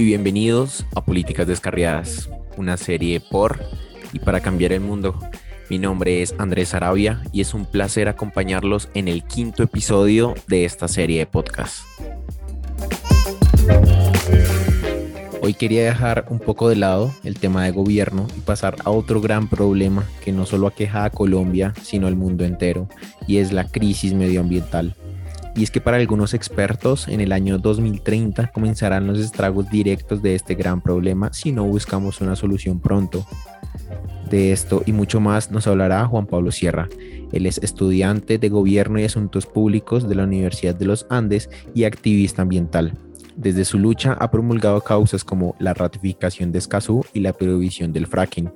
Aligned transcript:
y 0.00 0.04
bienvenidos 0.04 0.86
a 0.94 1.04
Políticas 1.04 1.46
Descarriadas, 1.46 2.30
una 2.56 2.78
serie 2.78 3.20
por 3.20 3.60
y 4.14 4.18
para 4.18 4.40
cambiar 4.40 4.72
el 4.72 4.80
mundo. 4.80 5.20
Mi 5.68 5.78
nombre 5.78 6.22
es 6.22 6.34
Andrés 6.38 6.72
Arabia 6.72 7.20
y 7.32 7.42
es 7.42 7.52
un 7.52 7.66
placer 7.66 8.08
acompañarlos 8.08 8.88
en 8.94 9.08
el 9.08 9.24
quinto 9.24 9.62
episodio 9.62 10.34
de 10.46 10.64
esta 10.64 10.88
serie 10.88 11.18
de 11.18 11.26
podcast. 11.26 11.84
Hoy 15.42 15.52
quería 15.52 15.84
dejar 15.84 16.24
un 16.30 16.38
poco 16.38 16.70
de 16.70 16.76
lado 16.76 17.14
el 17.22 17.38
tema 17.38 17.64
de 17.64 17.72
gobierno 17.72 18.26
y 18.34 18.40
pasar 18.40 18.76
a 18.86 18.90
otro 18.90 19.20
gran 19.20 19.48
problema 19.48 20.08
que 20.24 20.32
no 20.32 20.46
solo 20.46 20.66
aqueja 20.66 21.04
a 21.04 21.10
Colombia, 21.10 21.74
sino 21.82 22.06
al 22.06 22.16
mundo 22.16 22.46
entero, 22.46 22.88
y 23.26 23.36
es 23.36 23.52
la 23.52 23.68
crisis 23.68 24.14
medioambiental 24.14 24.96
y 25.56 25.62
es 25.62 25.70
que 25.70 25.80
para 25.80 25.96
algunos 25.96 26.34
expertos 26.34 27.08
en 27.08 27.20
el 27.20 27.32
año 27.32 27.58
2030 27.58 28.48
comenzarán 28.48 29.06
los 29.06 29.18
estragos 29.18 29.68
directos 29.70 30.22
de 30.22 30.34
este 30.34 30.54
gran 30.54 30.80
problema 30.80 31.32
si 31.32 31.52
no 31.52 31.64
buscamos 31.64 32.20
una 32.20 32.36
solución 32.36 32.80
pronto. 32.80 33.26
De 34.30 34.52
esto 34.52 34.82
y 34.86 34.92
mucho 34.92 35.20
más 35.20 35.50
nos 35.50 35.66
hablará 35.66 36.06
Juan 36.06 36.26
Pablo 36.26 36.52
Sierra. 36.52 36.88
Él 37.32 37.46
es 37.46 37.58
estudiante 37.58 38.38
de 38.38 38.48
Gobierno 38.48 39.00
y 39.00 39.04
Asuntos 39.04 39.46
Públicos 39.46 40.08
de 40.08 40.14
la 40.14 40.24
Universidad 40.24 40.74
de 40.74 40.84
los 40.86 41.06
Andes 41.10 41.50
y 41.74 41.84
activista 41.84 42.42
ambiental. 42.42 42.92
Desde 43.36 43.64
su 43.64 43.78
lucha 43.78 44.16
ha 44.20 44.30
promulgado 44.30 44.80
causas 44.82 45.24
como 45.24 45.56
la 45.58 45.74
ratificación 45.74 46.52
de 46.52 46.58
Escazú 46.58 47.04
y 47.12 47.20
la 47.20 47.32
prohibición 47.32 47.92
del 47.92 48.06
fracking. 48.06 48.52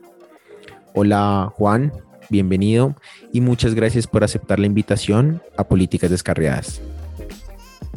Hola 0.94 1.52
Juan, 1.56 1.92
bienvenido 2.30 2.94
y 3.32 3.40
muchas 3.40 3.74
gracias 3.74 4.06
por 4.06 4.24
aceptar 4.24 4.58
la 4.58 4.66
invitación 4.66 5.42
a 5.56 5.64
Políticas 5.64 6.10
Descarriadas. 6.10 6.80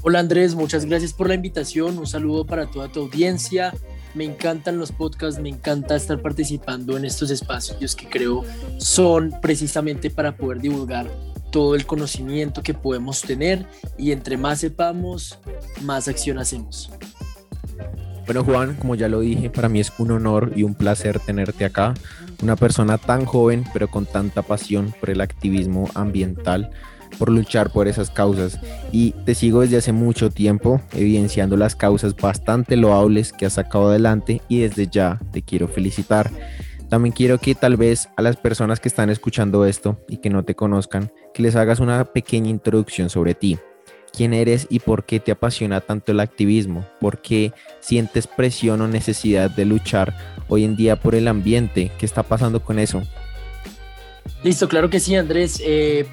Hola 0.04 0.20
Andrés, 0.20 0.56
muchas 0.56 0.86
gracias 0.86 1.12
por 1.12 1.28
la 1.28 1.34
invitación, 1.34 1.98
un 1.98 2.08
saludo 2.08 2.46
para 2.46 2.68
toda 2.68 2.90
tu 2.90 3.02
audiencia. 3.02 3.74
Me 4.14 4.24
encantan 4.24 4.78
los 4.78 4.92
podcasts, 4.92 5.42
me 5.42 5.50
encanta 5.50 5.96
estar 5.96 6.22
participando 6.22 6.98
en 6.98 7.06
estos 7.06 7.30
espacios 7.30 7.96
que 7.96 8.08
creo 8.08 8.44
son 8.78 9.34
precisamente 9.42 10.10
para 10.10 10.38
poder 10.38 10.62
divulgar 10.62 11.08
todo 11.52 11.76
el 11.76 11.86
conocimiento 11.86 12.64
que 12.64 12.74
podemos 12.74 13.22
tener 13.22 13.66
y 13.98 14.12
entre 14.12 14.38
más 14.38 14.60
sepamos, 14.60 15.40
más 15.82 16.08
acción 16.08 16.38
hacemos. 16.40 16.92
Bueno 18.26 18.44
Juan, 18.44 18.76
como 18.76 18.96
ya 18.96 19.08
lo 19.08 19.22
dije, 19.22 19.50
para 19.50 19.70
mí 19.70 19.80
es 19.80 19.92
un 19.98 20.12
honor 20.12 20.52
y 20.56 20.64
un 20.64 20.76
placer 20.76 21.20
tenerte 21.20 21.66
acá 21.66 21.94
una 22.42 22.56
persona 22.56 22.98
tan 22.98 23.26
joven 23.26 23.64
pero 23.74 23.88
con 23.88 24.06
tanta 24.06 24.42
pasión 24.42 24.94
por 25.00 25.10
el 25.10 25.22
activismo 25.22 25.90
ambiental, 25.96 26.72
por 27.18 27.30
luchar 27.30 27.72
por 27.72 27.88
esas 27.88 28.10
causas. 28.10 28.60
Y 28.92 29.12
te 29.26 29.36
sigo 29.36 29.62
desde 29.62 29.78
hace 29.78 29.92
mucho 29.92 30.30
tiempo 30.30 30.82
evidenciando 30.94 31.58
las 31.58 31.76
causas 31.76 32.16
bastante 32.16 32.76
loables 32.76 33.34
que 33.34 33.46
has 33.46 33.54
sacado 33.54 33.90
adelante 33.90 34.42
y 34.48 34.60
desde 34.60 34.88
ya 34.88 35.20
te 35.32 35.42
quiero 35.42 35.68
felicitar. 35.68 36.32
También 36.90 37.14
quiero 37.14 37.38
que 37.38 37.54
tal 37.54 37.76
vez 37.76 38.08
a 38.16 38.22
las 38.22 38.38
personas 38.38 38.80
que 38.80 38.88
están 38.88 39.10
escuchando 39.10 39.66
esto 39.66 40.00
y 40.08 40.18
que 40.18 40.30
no 40.30 40.44
te 40.44 40.56
conozcan, 40.56 41.12
que 41.34 41.44
les 41.44 41.56
hagas 41.56 41.80
una 41.80 42.06
pequeña 42.06 42.50
introducción 42.50 43.10
sobre 43.10 43.34
ti 43.34 43.58
quién 44.18 44.34
eres 44.34 44.66
y 44.72 44.80
por 44.80 45.06
qué 45.06 45.20
te 45.20 45.32
apasiona 45.32 45.80
tanto 45.80 46.12
el 46.12 46.20
activismo, 46.20 46.88
por 47.00 47.22
qué 47.22 47.54
sientes 47.80 48.26
presión 48.26 48.82
o 48.82 48.88
necesidad 48.88 49.52
de 49.52 49.64
luchar 49.64 50.18
hoy 50.48 50.64
en 50.64 50.76
día 50.76 50.96
por 50.96 51.14
el 51.14 51.28
ambiente, 51.28 51.92
qué 52.00 52.06
está 52.08 52.24
pasando 52.24 52.60
con 52.64 52.80
eso. 52.80 53.04
Listo, 54.44 54.68
claro 54.68 54.90
que 54.90 55.00
sí, 55.00 55.16
Andrés. 55.16 55.62
Eh, 55.64 56.08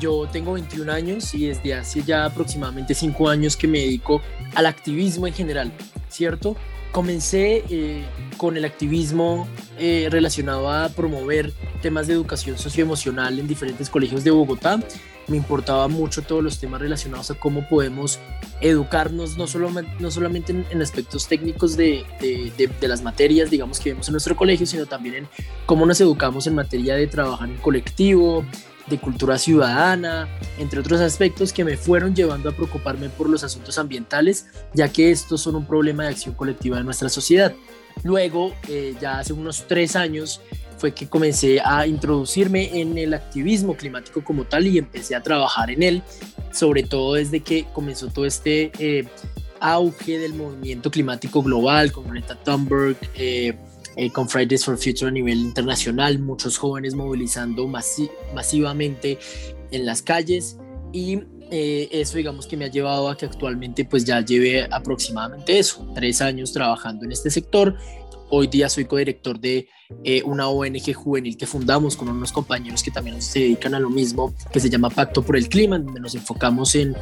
yo 0.00 0.28
tengo 0.30 0.54
21 0.54 0.90
años 0.92 1.32
y 1.34 1.46
desde 1.46 1.74
hace 1.74 2.02
ya 2.02 2.24
aproximadamente 2.24 2.94
5 2.94 3.28
años 3.28 3.56
que 3.56 3.68
me 3.68 3.78
dedico 3.78 4.20
al 4.56 4.66
activismo 4.66 5.28
en 5.28 5.32
general, 5.32 5.72
¿cierto? 6.08 6.56
Comencé 6.90 7.64
eh, 7.70 8.04
con 8.36 8.56
el 8.56 8.64
activismo 8.64 9.46
eh, 9.78 10.08
relacionado 10.10 10.70
a 10.70 10.88
promover 10.88 11.52
temas 11.80 12.08
de 12.08 12.14
educación 12.14 12.58
socioemocional 12.58 13.38
en 13.38 13.46
diferentes 13.46 13.88
colegios 13.88 14.24
de 14.24 14.32
Bogotá 14.32 14.80
me 15.28 15.36
importaba 15.36 15.88
mucho 15.88 16.22
todos 16.22 16.42
los 16.42 16.58
temas 16.58 16.80
relacionados 16.80 17.30
a 17.30 17.34
cómo 17.34 17.68
podemos 17.68 18.18
educarnos, 18.60 19.36
no, 19.36 19.46
solo, 19.46 19.70
no 19.98 20.10
solamente 20.10 20.52
en, 20.70 20.82
aspectos 20.82 21.26
técnicos 21.26 21.76
de, 21.76 22.04
de, 22.20 22.70
de, 22.80 22.88
las 22.88 23.02
materias, 23.02 23.50
digamos, 23.50 23.80
que 23.80 23.90
vemos 23.90 24.08
en 24.08 24.12
nuestro 24.12 24.36
colegio, 24.36 24.66
sino 24.66 24.86
también 24.86 25.14
en 25.14 25.28
cómo 25.66 25.84
nos 25.84 26.00
educamos 26.00 26.46
en 26.46 26.54
materia 26.54 26.94
de 26.94 27.06
trabajar 27.06 27.48
en 27.48 27.56
colectivo, 27.56 28.44
de 28.88 28.98
cultura 28.98 29.38
ciudadana, 29.38 30.28
entre 30.58 30.80
otros 30.80 31.00
aspectos 31.00 31.52
que 31.52 31.64
me 31.64 31.76
fueron 31.76 32.14
llevando 32.14 32.48
a 32.48 32.52
preocuparme 32.52 33.08
por 33.08 33.28
los 33.28 33.42
asuntos 33.42 33.78
ambientales, 33.78 34.46
ya 34.74 34.88
que 34.88 35.10
estos 35.10 35.40
son 35.40 35.56
un 35.56 35.66
problema 35.66 36.04
de 36.04 36.10
acción 36.10 36.34
colectiva 36.34 36.78
de 36.78 36.84
nuestra 36.84 37.08
sociedad. 37.08 37.54
Luego, 38.04 38.54
eh, 38.68 38.94
ya 39.00 39.18
hace 39.18 39.32
unos 39.32 39.64
tres 39.66 39.96
años, 39.96 40.40
fue 40.76 40.92
que 40.92 41.08
comencé 41.08 41.60
a 41.60 41.86
introducirme 41.86 42.80
en 42.80 42.98
el 42.98 43.14
activismo 43.14 43.76
climático 43.76 44.22
como 44.22 44.44
tal 44.44 44.66
y 44.66 44.78
empecé 44.78 45.14
a 45.14 45.22
trabajar 45.22 45.70
en 45.70 45.82
él, 45.82 46.02
sobre 46.52 46.82
todo 46.82 47.14
desde 47.14 47.40
que 47.40 47.66
comenzó 47.72 48.08
todo 48.08 48.26
este 48.26 48.70
eh, 48.78 49.06
auge 49.60 50.18
del 50.18 50.34
movimiento 50.34 50.90
climático 50.90 51.42
global 51.42 51.92
con 51.92 52.08
Greta 52.08 52.36
Thunberg, 52.42 52.96
eh, 53.14 53.56
eh, 53.96 54.10
con 54.10 54.28
Fridays 54.28 54.64
for 54.64 54.76
Future 54.76 55.08
a 55.08 55.10
nivel 55.10 55.38
internacional, 55.38 56.18
muchos 56.18 56.58
jóvenes 56.58 56.94
movilizando 56.94 57.66
masivamente 58.34 59.18
en 59.70 59.86
las 59.86 60.02
calles 60.02 60.58
y 60.92 61.20
eso 61.48 62.16
digamos 62.16 62.48
que 62.48 62.56
me 62.56 62.64
ha 62.64 62.68
llevado 62.68 63.08
a 63.08 63.16
que 63.16 63.24
actualmente 63.24 63.84
pues 63.84 64.04
ya 64.04 64.20
lleve 64.20 64.66
aproximadamente 64.68 65.56
eso, 65.56 65.86
tres 65.94 66.20
años 66.20 66.52
trabajando 66.52 67.04
en 67.04 67.12
este 67.12 67.30
sector 67.30 67.76
Hoy 68.28 68.48
día 68.48 68.68
soy 68.68 68.86
codirector 68.86 69.38
de 69.38 69.68
eh, 70.02 70.22
una 70.24 70.48
ONG 70.48 70.92
juvenil 70.94 71.36
que 71.36 71.46
fundamos 71.46 71.96
con 71.96 72.08
unos 72.08 72.32
compañeros 72.32 72.82
que 72.82 72.90
también 72.90 73.22
se 73.22 73.40
dedican 73.40 73.74
a 73.74 73.80
lo 73.80 73.88
mismo, 73.88 74.34
que 74.52 74.60
se 74.60 74.68
llama 74.68 74.90
Pacto 74.90 75.22
por 75.22 75.36
el 75.36 75.48
Clima, 75.48 75.78
donde 75.78 76.00
nos 76.00 76.14
enfocamos 76.14 76.74
en 76.74 76.96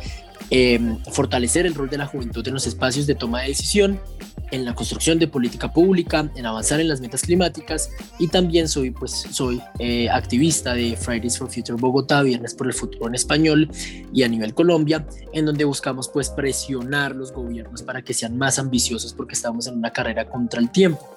eh, 0.50 0.78
fortalecer 1.10 1.66
el 1.66 1.74
rol 1.74 1.88
de 1.88 1.98
la 1.98 2.06
juventud 2.06 2.46
en 2.46 2.54
los 2.54 2.66
espacios 2.66 3.06
de 3.06 3.14
toma 3.14 3.40
de 3.42 3.48
decisión 3.48 4.00
en 4.50 4.64
la 4.64 4.74
construcción 4.74 5.18
de 5.18 5.28
política 5.28 5.72
pública, 5.72 6.30
en 6.36 6.46
avanzar 6.46 6.80
en 6.80 6.88
las 6.88 7.00
metas 7.00 7.22
climáticas 7.22 7.90
y 8.18 8.28
también 8.28 8.68
soy, 8.68 8.90
pues, 8.90 9.26
soy 9.30 9.60
eh, 9.78 10.08
activista 10.10 10.74
de 10.74 10.96
Fridays 10.96 11.38
for 11.38 11.50
Future 11.50 11.78
Bogotá, 11.80 12.22
Viernes 12.22 12.54
por 12.54 12.66
el 12.66 12.74
Futuro 12.74 13.08
en 13.08 13.14
Español 13.14 13.70
y 14.12 14.22
a 14.22 14.28
nivel 14.28 14.54
Colombia, 14.54 15.06
en 15.32 15.46
donde 15.46 15.64
buscamos 15.64 16.08
pues 16.08 16.30
presionar 16.30 17.14
los 17.14 17.32
gobiernos 17.32 17.82
para 17.82 18.02
que 18.02 18.14
sean 18.14 18.36
más 18.38 18.58
ambiciosos 18.58 19.12
porque 19.12 19.34
estamos 19.34 19.66
en 19.66 19.76
una 19.78 19.90
carrera 19.90 20.26
contra 20.26 20.60
el 20.60 20.70
tiempo. 20.70 21.16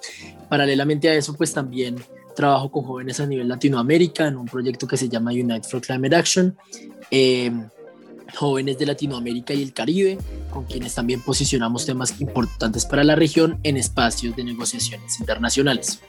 Paralelamente 0.50 1.10
a 1.10 1.16
eso 1.16 1.34
pues 1.34 1.54
también 1.54 1.98
trabajo 2.36 2.72
con 2.72 2.84
jóvenes 2.84 3.20
a 3.20 3.26
nivel 3.26 3.48
Latinoamérica 3.48 4.28
en 4.28 4.38
un 4.38 4.46
proyecto 4.46 4.88
que 4.88 4.96
se 4.96 5.10
llama 5.10 5.32
Unite 5.32 5.68
for 5.68 5.82
Climate 5.82 6.16
Action. 6.16 6.56
Eh, 7.10 7.52
jóvenes 8.36 8.78
de 8.78 8.86
Latinoamérica 8.86 9.54
y 9.54 9.64
el 9.64 9.74
Caribe, 9.74 10.18
con 10.52 10.66
quienes 10.66 10.96
también 10.96 11.22
posicionamos 11.22 11.86
temas 11.86 12.20
importantes 12.20 12.86
para 12.86 13.04
la 13.04 13.16
región 13.16 13.60
en 13.64 13.78
espacios 13.78 14.36
de 14.36 14.44
negociaciones 14.44 15.20
internacionales. 15.20 16.00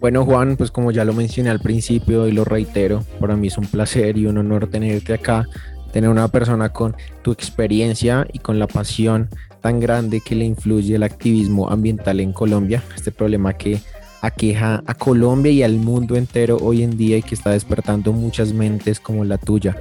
Bueno 0.00 0.24
Juan, 0.24 0.56
pues 0.56 0.70
como 0.70 0.92
ya 0.92 1.04
lo 1.04 1.12
mencioné 1.12 1.50
al 1.50 1.60
principio 1.60 2.28
y 2.28 2.32
lo 2.32 2.44
reitero, 2.44 3.04
para 3.20 3.36
mí 3.36 3.48
es 3.48 3.58
un 3.58 3.66
placer 3.66 4.16
y 4.16 4.26
un 4.26 4.38
honor 4.38 4.68
tenerte 4.70 5.14
acá, 5.14 5.46
tener 5.92 6.08
una 6.08 6.28
persona 6.28 6.68
con 6.68 6.96
tu 7.22 7.32
experiencia 7.32 8.26
y 8.32 8.38
con 8.38 8.58
la 8.58 8.68
pasión 8.68 9.28
tan 9.60 9.80
grande 9.80 10.20
que 10.20 10.36
le 10.36 10.44
influye 10.44 10.94
el 10.94 11.02
activismo 11.02 11.68
ambiental 11.68 12.20
en 12.20 12.32
Colombia, 12.32 12.82
este 12.94 13.10
problema 13.10 13.54
que 13.54 13.80
aqueja 14.20 14.82
a 14.86 14.94
Colombia 14.94 15.50
y 15.50 15.62
al 15.62 15.76
mundo 15.76 16.16
entero 16.16 16.58
hoy 16.60 16.82
en 16.82 16.96
día 16.96 17.16
y 17.18 17.22
que 17.22 17.34
está 17.34 17.50
despertando 17.50 18.12
muchas 18.12 18.52
mentes 18.52 19.00
como 19.00 19.24
la 19.24 19.38
tuya 19.38 19.76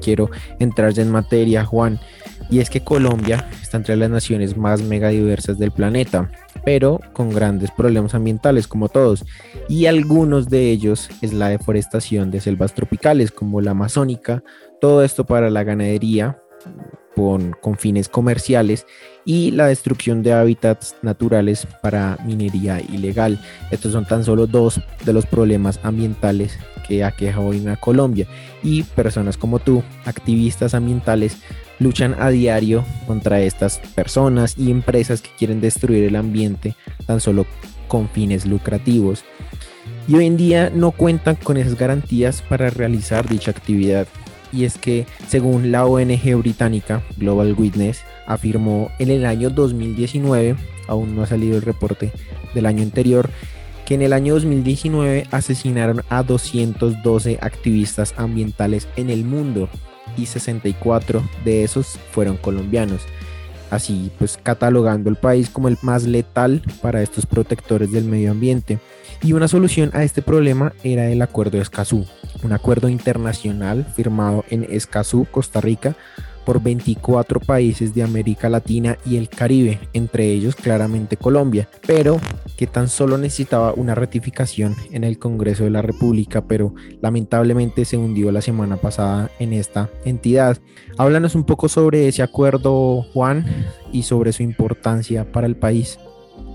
quiero 0.00 0.30
entrar 0.58 0.92
ya 0.92 1.02
en 1.02 1.10
materia, 1.10 1.64
Juan. 1.64 1.98
Y 2.50 2.60
es 2.60 2.70
que 2.70 2.84
Colombia 2.84 3.48
está 3.60 3.76
entre 3.76 3.96
las 3.96 4.10
naciones 4.10 4.56
más 4.56 4.82
megadiversas 4.82 5.58
del 5.58 5.72
planeta, 5.72 6.30
pero 6.64 7.00
con 7.12 7.30
grandes 7.30 7.70
problemas 7.70 8.14
ambientales 8.14 8.68
como 8.68 8.88
todos. 8.88 9.24
Y 9.68 9.86
algunos 9.86 10.48
de 10.48 10.70
ellos 10.70 11.08
es 11.22 11.32
la 11.32 11.48
deforestación 11.48 12.30
de 12.30 12.40
selvas 12.40 12.74
tropicales 12.74 13.32
como 13.32 13.60
la 13.60 13.72
amazónica, 13.72 14.42
todo 14.80 15.02
esto 15.02 15.24
para 15.26 15.50
la 15.50 15.64
ganadería 15.64 16.38
con, 17.16 17.78
fines 17.78 18.08
comerciales 18.08 18.86
y 19.24 19.50
la 19.50 19.66
destrucción 19.66 20.22
de 20.22 20.34
hábitats 20.34 20.94
naturales 21.02 21.66
para 21.82 22.18
minería 22.24 22.80
ilegal. 22.80 23.40
Estos 23.70 23.92
son 23.92 24.04
tan 24.04 24.22
solo 24.22 24.46
dos 24.46 24.80
de 25.04 25.12
los 25.12 25.24
problemas 25.24 25.80
ambientales 25.82 26.58
que 26.86 27.02
aqueja 27.02 27.40
hoy 27.40 27.66
a 27.66 27.76
Colombia 27.76 28.26
y 28.62 28.82
personas 28.82 29.36
como 29.38 29.58
tú, 29.58 29.82
activistas 30.04 30.74
ambientales, 30.74 31.38
luchan 31.78 32.14
a 32.18 32.28
diario 32.28 32.84
contra 33.06 33.40
estas 33.40 33.78
personas 33.94 34.56
y 34.58 34.70
empresas 34.70 35.22
que 35.22 35.30
quieren 35.38 35.60
destruir 35.60 36.04
el 36.04 36.16
ambiente 36.16 36.76
tan 37.06 37.20
solo 37.20 37.46
con 37.88 38.08
fines 38.08 38.44
lucrativos. 38.44 39.24
Y 40.06 40.16
hoy 40.16 40.26
en 40.26 40.36
día 40.36 40.70
no 40.70 40.92
cuentan 40.92 41.36
con 41.36 41.56
esas 41.56 41.76
garantías 41.76 42.42
para 42.42 42.70
realizar 42.70 43.28
dicha 43.28 43.50
actividad. 43.50 44.06
Y 44.56 44.64
es 44.64 44.78
que, 44.78 45.04
según 45.28 45.70
la 45.70 45.84
ONG 45.84 46.34
británica 46.38 47.02
Global 47.18 47.54
Witness, 47.58 48.00
afirmó 48.26 48.90
en 48.98 49.10
el 49.10 49.26
año 49.26 49.50
2019, 49.50 50.56
aún 50.88 51.14
no 51.14 51.22
ha 51.22 51.26
salido 51.26 51.56
el 51.56 51.62
reporte 51.62 52.10
del 52.54 52.64
año 52.64 52.82
anterior, 52.82 53.28
que 53.84 53.94
en 53.94 54.02
el 54.02 54.14
año 54.14 54.32
2019 54.32 55.26
asesinaron 55.30 56.02
a 56.08 56.22
212 56.22 57.38
activistas 57.42 58.14
ambientales 58.16 58.88
en 58.96 59.10
el 59.10 59.24
mundo 59.24 59.68
y 60.16 60.24
64 60.24 61.22
de 61.44 61.62
esos 61.62 61.98
fueron 62.10 62.38
colombianos. 62.38 63.02
Así 63.70 64.10
pues 64.18 64.38
catalogando 64.42 65.10
el 65.10 65.16
país 65.16 65.50
como 65.50 65.68
el 65.68 65.76
más 65.82 66.04
letal 66.04 66.62
para 66.80 67.02
estos 67.02 67.26
protectores 67.26 67.92
del 67.92 68.04
medio 68.04 68.30
ambiente. 68.30 68.78
Y 69.22 69.34
una 69.34 69.48
solución 69.48 69.90
a 69.92 70.02
este 70.02 70.22
problema 70.22 70.72
era 70.82 71.10
el 71.10 71.20
Acuerdo 71.20 71.58
de 71.58 71.62
Escazú, 71.62 72.06
un 72.42 72.52
acuerdo 72.52 72.88
internacional 72.88 73.84
firmado 73.84 74.44
en 74.50 74.66
Escazú, 74.70 75.26
Costa 75.30 75.60
Rica, 75.60 75.96
por 76.46 76.62
24 76.62 77.40
países 77.40 77.92
de 77.92 78.04
América 78.04 78.48
Latina 78.48 78.96
y 79.04 79.16
el 79.16 79.28
Caribe, 79.28 79.80
entre 79.92 80.30
ellos 80.30 80.54
claramente 80.54 81.16
Colombia, 81.16 81.68
pero 81.86 82.20
que 82.56 82.68
tan 82.68 82.88
solo 82.88 83.18
necesitaba 83.18 83.72
una 83.74 83.96
ratificación 83.96 84.76
en 84.92 85.02
el 85.02 85.18
Congreso 85.18 85.64
de 85.64 85.70
la 85.70 85.82
República, 85.82 86.46
pero 86.46 86.72
lamentablemente 87.02 87.84
se 87.84 87.96
hundió 87.96 88.30
la 88.30 88.40
semana 88.40 88.76
pasada 88.76 89.28
en 89.40 89.52
esta 89.52 89.90
entidad. 90.04 90.56
Háblanos 90.96 91.34
un 91.34 91.44
poco 91.44 91.68
sobre 91.68 92.06
ese 92.06 92.22
acuerdo, 92.22 93.02
Juan, 93.12 93.44
y 93.92 94.04
sobre 94.04 94.32
su 94.32 94.44
importancia 94.44 95.30
para 95.32 95.48
el 95.48 95.56
país. 95.56 95.98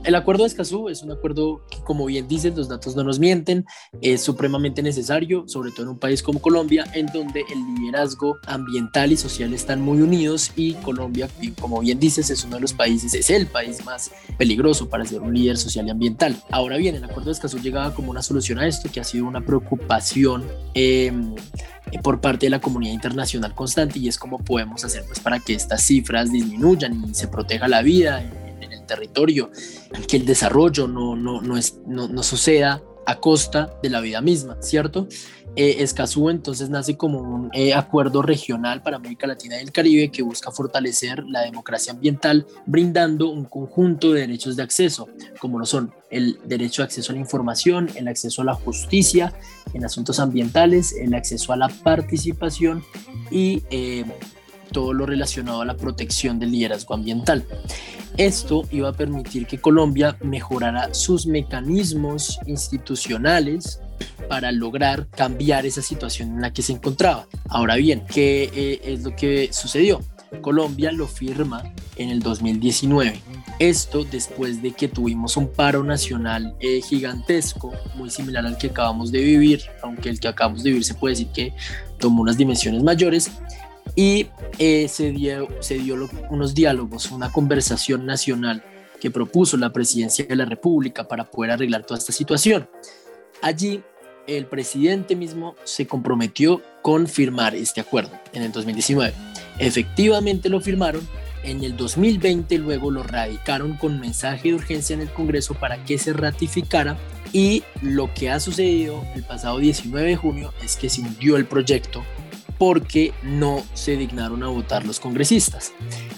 El 0.03 0.15
acuerdo 0.15 0.43
de 0.43 0.47
Escazú 0.47 0.89
es 0.89 1.03
un 1.03 1.11
acuerdo 1.11 1.63
que, 1.69 1.77
como 1.83 2.05
bien 2.05 2.27
dices, 2.27 2.55
los 2.55 2.67
datos 2.67 2.95
no 2.95 3.03
nos 3.03 3.19
mienten, 3.19 3.65
es 4.01 4.21
supremamente 4.21 4.81
necesario, 4.81 5.43
sobre 5.47 5.69
todo 5.69 5.83
en 5.83 5.89
un 5.89 5.99
país 5.99 6.23
como 6.23 6.41
Colombia, 6.41 6.85
en 6.95 7.05
donde 7.05 7.41
el 7.51 7.75
liderazgo 7.75 8.37
ambiental 8.47 9.11
y 9.11 9.17
social 9.17 9.53
están 9.53 9.79
muy 9.79 10.01
unidos 10.01 10.53
y 10.55 10.73
Colombia, 10.73 11.29
como 11.59 11.79
bien 11.81 11.99
dices, 11.99 12.31
es 12.31 12.43
uno 12.43 12.55
de 12.55 12.61
los 12.61 12.73
países, 12.73 13.13
es 13.13 13.29
el 13.29 13.45
país 13.45 13.85
más 13.85 14.09
peligroso 14.39 14.89
para 14.89 15.05
ser 15.05 15.21
un 15.21 15.35
líder 15.35 15.57
social 15.57 15.85
y 15.85 15.91
ambiental. 15.91 16.35
Ahora 16.49 16.77
bien, 16.77 16.95
el 16.95 17.03
acuerdo 17.03 17.25
de 17.25 17.33
Escazú 17.33 17.59
llegaba 17.59 17.93
como 17.93 18.09
una 18.09 18.23
solución 18.23 18.57
a 18.57 18.67
esto, 18.67 18.89
que 18.91 19.01
ha 19.01 19.03
sido 19.03 19.25
una 19.25 19.41
preocupación. 19.41 20.43
Em, 20.73 21.35
por 22.03 22.21
parte 22.21 22.45
de 22.45 22.51
la 22.51 22.61
comunidad 22.61 22.93
internacional 22.93 23.53
constante 23.53 23.99
y 23.99 24.07
es 24.07 24.17
como 24.17 24.37
podemos 24.37 24.85
hacer 24.85 25.03
pues 25.05 25.19
para 25.19 25.39
que 25.39 25.53
estas 25.53 25.83
cifras 25.83 26.31
disminuyan 26.31 27.03
y 27.09 27.13
se 27.13 27.27
proteja 27.27 27.67
la 27.67 27.81
vida 27.81 28.23
territorio, 28.91 29.49
que 30.07 30.17
el 30.17 30.25
desarrollo 30.25 30.87
no, 30.87 31.15
no, 31.15 31.41
no, 31.41 32.07
no 32.07 32.23
suceda 32.23 32.81
a 33.05 33.19
costa 33.19 33.77
de 33.81 33.89
la 33.89 33.99
vida 33.99 34.21
misma, 34.21 34.57
¿cierto? 34.61 35.07
Eh, 35.57 35.77
Escazú 35.79 36.29
entonces 36.29 36.69
nace 36.69 36.95
como 36.95 37.19
un 37.19 37.49
eh, 37.51 37.73
acuerdo 37.73 38.21
regional 38.21 38.81
para 38.81 38.95
América 38.95 39.27
Latina 39.27 39.57
y 39.57 39.63
el 39.63 39.73
Caribe 39.73 40.09
que 40.09 40.23
busca 40.23 40.49
fortalecer 40.49 41.25
la 41.25 41.41
democracia 41.41 41.91
ambiental 41.91 42.47
brindando 42.65 43.29
un 43.29 43.43
conjunto 43.43 44.13
de 44.13 44.21
derechos 44.21 44.55
de 44.55 44.63
acceso, 44.63 45.09
como 45.39 45.59
lo 45.59 45.65
son 45.65 45.93
el 46.09 46.39
derecho 46.45 46.81
de 46.81 46.85
acceso 46.85 47.11
a 47.11 47.15
la 47.15 47.21
información, 47.21 47.89
el 47.95 48.07
acceso 48.07 48.43
a 48.43 48.45
la 48.45 48.53
justicia 48.53 49.33
en 49.73 49.83
asuntos 49.83 50.21
ambientales, 50.21 50.93
el 50.93 51.13
acceso 51.13 51.51
a 51.51 51.57
la 51.57 51.67
participación 51.67 52.83
y 53.29 53.63
eh, 53.71 54.05
todo 54.71 54.93
lo 54.93 55.05
relacionado 55.05 55.61
a 55.61 55.65
la 55.65 55.77
protección 55.77 56.39
del 56.39 56.51
liderazgo 56.51 56.93
ambiental. 56.93 57.45
Esto 58.17 58.63
iba 58.71 58.89
a 58.89 58.93
permitir 58.93 59.47
que 59.47 59.59
Colombia 59.59 60.17
mejorara 60.21 60.93
sus 60.93 61.25
mecanismos 61.25 62.39
institucionales 62.45 63.79
para 64.27 64.51
lograr 64.51 65.07
cambiar 65.07 65.65
esa 65.65 65.81
situación 65.81 66.29
en 66.35 66.41
la 66.41 66.53
que 66.53 66.61
se 66.61 66.73
encontraba. 66.73 67.27
Ahora 67.49 67.75
bien, 67.75 68.03
¿qué 68.07 68.49
eh, 68.53 68.81
es 68.83 69.03
lo 69.03 69.15
que 69.15 69.49
sucedió? 69.51 70.01
Colombia 70.41 70.91
lo 70.91 71.07
firma 71.07 71.63
en 71.97 72.09
el 72.09 72.21
2019. 72.21 73.19
Esto 73.59 74.05
después 74.05 74.61
de 74.61 74.71
que 74.71 74.87
tuvimos 74.87 75.35
un 75.35 75.51
paro 75.51 75.83
nacional 75.83 76.55
eh, 76.59 76.81
gigantesco, 76.81 77.73
muy 77.95 78.09
similar 78.09 78.45
al 78.45 78.57
que 78.57 78.67
acabamos 78.67 79.11
de 79.11 79.21
vivir, 79.21 79.61
aunque 79.83 80.09
el 80.09 80.19
que 80.19 80.29
acabamos 80.29 80.63
de 80.63 80.69
vivir 80.69 80.85
se 80.85 80.95
puede 80.95 81.13
decir 81.13 81.27
que 81.33 81.53
tomó 81.99 82.21
unas 82.21 82.37
dimensiones 82.37 82.81
mayores, 82.81 83.31
y 83.95 84.27
eh, 84.59 84.87
se 84.87 85.11
dio, 85.11 85.47
se 85.59 85.75
dio 85.75 86.09
unos 86.29 86.53
diálogos, 86.53 87.11
una 87.11 87.31
conversación 87.31 88.05
nacional 88.05 88.63
que 88.99 89.11
propuso 89.11 89.57
la 89.57 89.73
presidencia 89.73 90.25
de 90.25 90.35
la 90.35 90.45
República 90.45 91.07
para 91.07 91.29
poder 91.29 91.51
arreglar 91.51 91.85
toda 91.85 91.99
esta 91.99 92.11
situación. 92.11 92.69
Allí 93.41 93.81
el 94.27 94.45
presidente 94.45 95.15
mismo 95.15 95.55
se 95.63 95.87
comprometió 95.87 96.61
con 96.81 97.07
firmar 97.07 97.55
este 97.55 97.81
acuerdo 97.81 98.11
en 98.33 98.43
el 98.43 98.51
2019. 98.51 99.13
Efectivamente 99.57 100.49
lo 100.49 100.61
firmaron. 100.61 101.07
En 101.43 101.63
el 101.63 101.75
2020 101.75 102.59
luego 102.59 102.91
lo 102.91 103.01
radicaron 103.01 103.75
con 103.75 103.99
mensaje 103.99 104.49
de 104.49 104.55
urgencia 104.55 104.93
en 104.93 105.01
el 105.01 105.11
Congreso 105.11 105.55
para 105.55 105.83
que 105.83 105.97
se 105.97 106.13
ratificara 106.13 106.97
y 107.33 107.63
lo 107.81 108.13
que 108.13 108.29
ha 108.29 108.39
sucedido 108.39 109.03
el 109.15 109.23
pasado 109.23 109.57
19 109.57 110.07
de 110.07 110.15
junio 110.15 110.53
es 110.63 110.75
que 110.75 110.89
se 110.89 111.01
hundió 111.01 111.37
el 111.37 111.45
proyecto 111.45 112.03
porque 112.61 113.11
no 113.23 113.63
se 113.73 113.97
dignaron 113.97 114.43
a 114.43 114.47
votar 114.47 114.85
los 114.85 114.99
congresistas. 114.99 115.73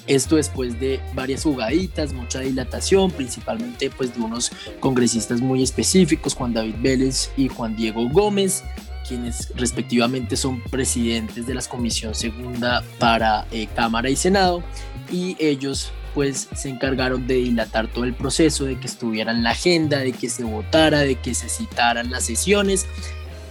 Esto 0.07 0.35
después 0.35 0.77
de 0.77 0.99
varias 1.13 1.43
jugaditas, 1.43 2.11
mucha 2.11 2.41
dilatación, 2.41 3.11
principalmente 3.11 3.89
pues 3.89 4.13
de 4.13 4.19
unos 4.19 4.51
congresistas 4.81 5.39
muy 5.39 5.63
específicos, 5.63 6.35
Juan 6.35 6.51
David 6.51 6.75
Vélez 6.81 7.31
y 7.37 7.47
Juan 7.47 7.77
Diego 7.77 8.09
Gómez, 8.09 8.61
quienes 9.07 9.53
respectivamente 9.55 10.35
son 10.35 10.61
presidentes 10.63 11.47
de 11.47 11.53
la 11.53 11.61
Comisión 11.61 12.13
Segunda 12.13 12.83
para 12.99 13.47
eh, 13.49 13.69
Cámara 13.73 14.09
y 14.09 14.17
Senado, 14.17 14.61
y 15.09 15.37
ellos 15.39 15.93
pues 16.13 16.49
se 16.53 16.67
encargaron 16.67 17.25
de 17.25 17.35
dilatar 17.35 17.87
todo 17.87 18.03
el 18.03 18.15
proceso, 18.15 18.65
de 18.65 18.77
que 18.77 18.87
estuviera 18.87 19.31
en 19.31 19.43
la 19.43 19.51
agenda, 19.51 19.99
de 19.99 20.11
que 20.11 20.27
se 20.29 20.43
votara, 20.43 20.99
de 20.99 21.15
que 21.15 21.35
se 21.35 21.47
citaran 21.47 22.11
las 22.11 22.25
sesiones 22.25 22.85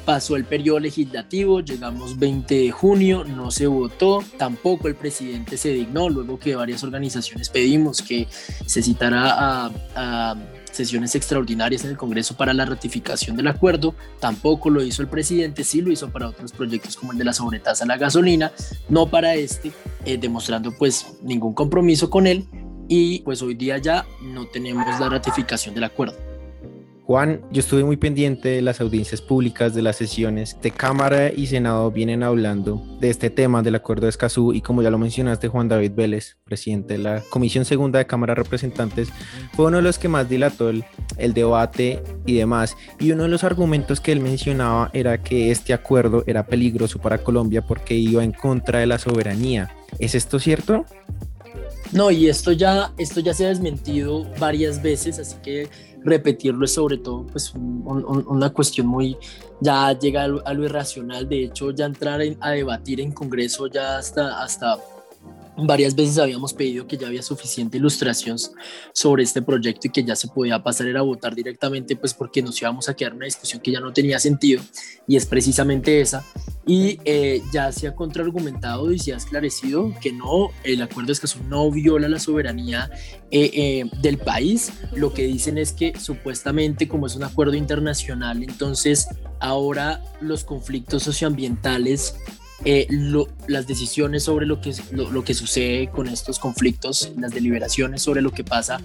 Pasó 0.05 0.35
el 0.35 0.45
periodo 0.45 0.81
legislativo, 0.81 1.61
llegamos 1.61 2.19
20 2.19 2.55
de 2.55 2.71
junio, 2.73 3.23
no 3.25 3.53
se 3.53 3.69
votó, 3.69 4.25
tampoco 4.37 4.89
el 4.89 4.97
presidente 4.97 5.57
se 5.57 5.69
dignó, 5.69 6.09
luego 6.09 6.41
que 6.41 6.57
varias 6.57 6.83
organizaciones 6.83 7.49
pedimos 7.49 8.03
que 8.03 8.27
se 8.67 8.83
citara 8.83 9.71
a, 9.95 10.37
sesiones 10.73 11.15
extraordinarias 11.15 11.85
en 11.85 11.91
el 11.91 11.97
Congreso 11.99 12.35
para 12.35 12.55
la 12.55 12.65
ratificación 12.65 13.37
del 13.37 13.47
acuerdo, 13.47 13.95
tampoco 14.19 14.71
lo 14.71 14.83
hizo 14.83 15.03
el 15.03 15.09
presidente, 15.09 15.65
sí 15.65 15.83
lo 15.83 15.93
hizo 15.93 16.11
para 16.11 16.29
otros 16.29 16.51
proyectos 16.51 16.97
como 16.97 17.13
el 17.13 17.19
de 17.19 17.25
la 17.25 17.35
sobretasa 17.35 17.85
a 17.85 17.87
la 17.87 17.99
gasolina, 17.99 18.53
no 18.89 19.07
para 19.07 19.35
este, 19.35 19.71
eh, 20.07 20.17
demostrando 20.17 20.73
pues 20.79 21.19
ningún 21.23 21.53
compromiso 21.53 22.09
con 22.09 22.27
él 22.27 22.47
y 22.89 23.21
pues 23.21 23.43
hoy 23.43 23.55
día 23.55 23.79
ya 23.79 24.07
no 24.23 24.47
tenemos 24.47 24.99
la 24.99 25.11
ratificación 25.11 25.75
del 25.75 25.85
acuerdo. 25.85 26.32
Juan, 27.05 27.41
yo 27.51 27.59
estuve 27.59 27.83
muy 27.83 27.97
pendiente 27.97 28.49
de 28.49 28.63
las 28.63 28.81
audiencias 28.81 29.21
públicas, 29.21 29.75
de 29.75 29.83
las 29.83 29.97
sesiones 29.97 30.57
de 30.63 30.71
Cámara 30.71 31.33
y 31.33 31.49
Senado 31.49 31.91
vienen 31.91 32.23
hablando 32.23 32.81
de 33.01 33.11
este 33.11 33.29
tema 33.29 33.61
del 33.61 33.75
acuerdo 33.75 34.07
de 34.07 34.11
Escazú 34.11 34.53
y 34.53 34.61
como 34.61 34.83
ya 34.83 34.91
lo 34.91 34.99
mencionaste, 34.99 35.49
Juan 35.49 35.69
David 35.69 35.93
Vélez, 35.97 36.37
presidente 36.45 36.95
de 36.95 36.99
la 36.99 37.21
Comisión 37.29 37.65
Segunda 37.65 37.99
de 37.99 38.07
Cámara 38.07 38.37
de 38.37 38.43
Representantes, 38.43 39.09
fue 39.53 39.67
uno 39.67 39.79
de 39.79 39.83
los 39.83 39.99
que 39.99 40.07
más 40.07 40.29
dilató 40.29 40.71
el, 40.71 40.85
el 41.19 41.35
debate 41.35 42.01
y 42.25 42.35
demás. 42.37 42.77
Y 43.01 43.11
uno 43.11 43.25
de 43.25 43.31
los 43.31 43.43
argumentos 43.43 44.01
que 44.01 44.13
él 44.13 44.21
mencionaba 44.21 44.89
era 44.93 45.21
que 45.21 45.51
este 45.51 45.73
acuerdo 45.73 46.23
era 46.29 46.47
peligroso 46.47 47.01
para 47.01 47.19
Colombia 47.19 47.63
porque 47.67 47.95
iba 47.95 48.23
en 48.23 48.33
contra 48.33 48.79
de 48.79 48.87
la 48.87 48.99
soberanía. 48.99 49.75
¿Es 49.99 50.15
esto 50.15 50.39
cierto? 50.39 50.87
No, 51.93 52.11
y 52.11 52.29
esto 52.29 52.53
ya, 52.53 52.93
esto 52.97 53.21
ya 53.21 53.35
se 53.35 53.45
ha 53.45 53.49
desmentido 53.49 54.27
varias 54.39 54.81
veces, 54.83 55.19
así 55.19 55.37
que 55.43 55.69
repetirlo 56.05 56.65
es 56.65 56.75
sobre 56.75 56.99
todo 56.99 57.27
pues 57.27 57.53
una 57.55 58.51
cuestión 58.51 58.87
muy, 58.87 59.17
ya 59.61 59.97
llega 59.99 60.25
a 60.25 60.29
lo, 60.29 60.65
irracional, 60.65 61.29
de 61.29 61.45
hecho 61.45 61.71
ya 61.71 61.87
entrar 61.87 62.21
a 62.41 62.51
debatir 62.51 63.01
en 63.01 63.13
Congreso 63.13 63.67
ya 63.67 63.99
hasta, 63.99 64.43
hasta 64.43 64.79
Varias 65.57 65.95
veces 65.95 66.19
habíamos 66.19 66.55
pedido 66.55 66.87
que 66.87 66.97
ya 66.97 67.09
había 67.09 67.23
suficiente 67.23 67.77
ilustración 67.77 68.39
sobre 68.95 69.23
este 69.23 69.43
proyecto 69.43 69.87
y 69.87 69.91
que 69.91 70.03
ya 70.03 70.17
se 70.17 70.29
podía 70.29 70.63
pasar 70.63 70.97
a 70.97 71.03
votar 71.03 71.35
directamente, 71.35 71.95
pues 71.95 72.15
porque 72.15 72.41
nos 72.43 72.61
íbamos 72.61 72.89
a 72.89 72.95
quedar 72.95 73.13
en 73.13 73.19
una 73.19 73.27
discusión 73.27 73.61
que 73.61 73.71
ya 73.71 73.81
no 73.81 73.93
tenía 73.93 74.19
sentido 74.19 74.63
y 75.07 75.17
es 75.17 75.27
precisamente 75.27 76.01
esa. 76.01 76.25
Y 76.67 76.99
eh, 77.05 77.43
ya 77.53 77.71
se 77.73 77.89
ha 77.89 77.95
contraargumentado 77.95 78.93
y 78.93 78.99
se 78.99 79.13
ha 79.13 79.17
esclarecido 79.17 79.93
que 80.01 80.13
no, 80.13 80.51
el 80.65 80.81
acuerdo 80.81 81.09
de 81.09 81.13
Escazú 81.15 81.41
no 81.49 81.71
viola 81.71 82.09
la 82.09 82.19
soberanía 82.19 82.91
eh, 83.31 83.51
eh, 83.53 83.91
del 84.01 84.19
país. 84.19 84.73
Lo 84.95 85.13
que 85.13 85.25
dicen 85.25 85.59
es 85.59 85.73
que 85.73 85.93
supuestamente 85.99 86.89
como 86.89 87.07
es 87.07 87.17
un 87.17 87.25
acuerdo 87.25 87.57
internacional, 87.57 88.43
entonces 88.43 89.09
ahora 89.41 90.03
los 90.21 90.45
conflictos 90.45 91.03
socioambientales 91.03 92.15
eh, 92.65 92.87
las 93.49 93.67
decisiones 93.67 94.25
sobre 94.25 94.47
lo 94.47 94.61
que, 94.61 94.73
lo, 94.93 95.25
que 95.25 95.35
sucede 95.35 95.89
con 95.89 96.07
estos 96.07 96.39
conflictos, 96.39 97.11
las 97.19 97.33
deliberaciones 97.33 98.03
sobre 98.03 98.23
lo 98.23 98.31
que 98.31 98.45
pasa 98.45 98.81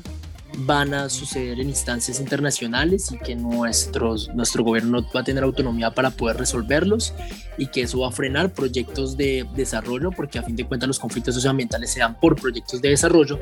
van 0.60 0.94
a 0.94 1.10
suceder 1.10 1.60
en 1.60 1.70
instancias 1.70 2.20
internacionales 2.20 3.12
y 3.12 3.20
que 3.20 3.36
nuestros, 3.36 4.30
nuestro 4.34 4.64
gobierno 4.64 5.06
va 5.16 5.20
a 5.22 5.24
tener 5.24 5.44
autonomía 5.44 5.92
para 5.92 6.10
poder 6.10 6.38
resolverlos 6.38 7.14
y 7.58 7.68
que 7.68 7.82
eso 7.82 8.00
va 8.00 8.08
a 8.08 8.12
frenar 8.12 8.54
proyectos 8.54 9.18
de 9.18 9.46
desarrollo, 9.56 10.12
porque 10.12 10.40
a 10.40 10.44
fin 10.44 10.56
de 10.56 10.66
cuentas 10.66 10.88
los 10.88 11.00
conflictos 11.00 11.36
socioambientales 11.36 11.92
se 11.92 12.00
dan 12.00 12.20
por 12.20 12.36
proyectos 12.36 12.82
de 12.82 12.90
desarrollo. 12.90 13.40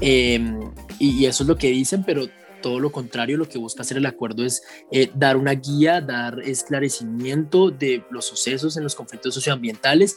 Em, 0.00 0.72
y, 0.98 1.26
eso 1.26 1.44
es 1.44 1.48
lo 1.48 1.56
que 1.56 1.68
dicen, 1.68 2.02
pero 2.04 2.26
todo 2.60 2.80
lo 2.80 2.90
contrario, 2.92 3.36
lo 3.36 3.48
que 3.48 3.58
busca 3.58 3.82
hacer 3.82 3.96
el 3.96 4.06
acuerdo 4.06 4.44
es 4.44 4.62
eh, 4.90 5.10
dar 5.14 5.36
una 5.36 5.52
guía, 5.52 6.00
dar 6.00 6.40
esclarecimiento 6.40 7.70
de 7.70 8.04
los 8.10 8.26
sucesos 8.26 8.76
en 8.76 8.84
los 8.84 8.94
conflictos 8.94 9.34
socioambientales, 9.34 10.16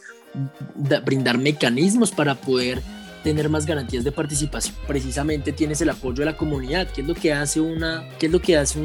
brindar 1.04 1.38
mecanismos 1.38 2.10
para 2.10 2.34
poder 2.34 2.82
tener 3.22 3.48
más 3.48 3.66
garantías 3.66 4.04
de 4.04 4.12
participación. 4.12 4.74
Precisamente 4.86 5.52
tienes 5.52 5.80
el 5.80 5.90
apoyo 5.90 6.16
de 6.16 6.26
la 6.26 6.36
comunidad, 6.36 6.88
que 6.88 7.02
es 7.02 7.06
lo 7.06 7.14
que 7.14 7.32
hace 7.32 7.60
una, 7.60 8.08
qué 8.18 8.26
es 8.26 8.32
lo 8.32 8.40
que 8.40 8.56
hace 8.56 8.78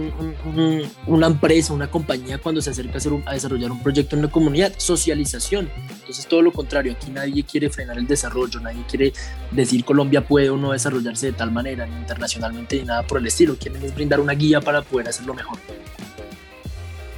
una 1.05 1.27
empresa, 1.27 1.73
una 1.73 1.89
compañía 1.89 2.37
cuando 2.37 2.61
se 2.61 2.69
acerca 2.69 2.95
a, 2.95 2.97
hacer 2.97 3.13
a 3.25 3.33
desarrollar 3.33 3.71
un 3.71 3.81
proyecto 3.81 4.15
en 4.15 4.21
la 4.23 4.27
comunidad, 4.29 4.73
socialización. 4.77 5.69
Entonces 5.89 6.27
todo 6.27 6.41
lo 6.41 6.51
contrario, 6.51 6.93
aquí 6.93 7.11
nadie 7.11 7.43
quiere 7.43 7.69
frenar 7.69 7.97
el 7.97 8.07
desarrollo, 8.07 8.59
nadie 8.59 8.83
quiere 8.89 9.13
decir 9.51 9.83
Colombia 9.83 10.25
puede 10.25 10.49
o 10.49 10.57
no 10.57 10.71
desarrollarse 10.71 11.27
de 11.27 11.33
tal 11.33 11.51
manera, 11.51 11.85
ni 11.85 11.95
internacionalmente 11.97 12.77
ni 12.77 12.83
nada 12.83 13.03
por 13.03 13.19
el 13.19 13.27
estilo, 13.27 13.57
quieren 13.57 13.81
brindar 13.93 14.19
una 14.19 14.33
guía 14.33 14.61
para 14.61 14.81
poder 14.81 15.09
hacerlo 15.09 15.33
mejor. 15.33 15.57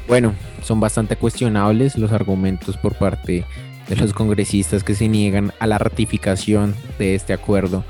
Bueno, 0.08 0.34
son 0.64 0.80
bastante 0.80 1.16
cuestionables 1.16 1.96
los 1.96 2.12
argumentos 2.12 2.78
por 2.78 2.96
parte 2.96 3.32
de 3.32 3.46
los 3.96 4.14
congresistas 4.14 4.84
que 4.84 4.96
se 4.96 5.08
niegan 5.08 5.54
a 5.60 5.68
la 5.68 5.78
ratificación 5.78 6.76
de 6.98 7.16
este 7.16 7.34
acuerdo, 7.34 7.84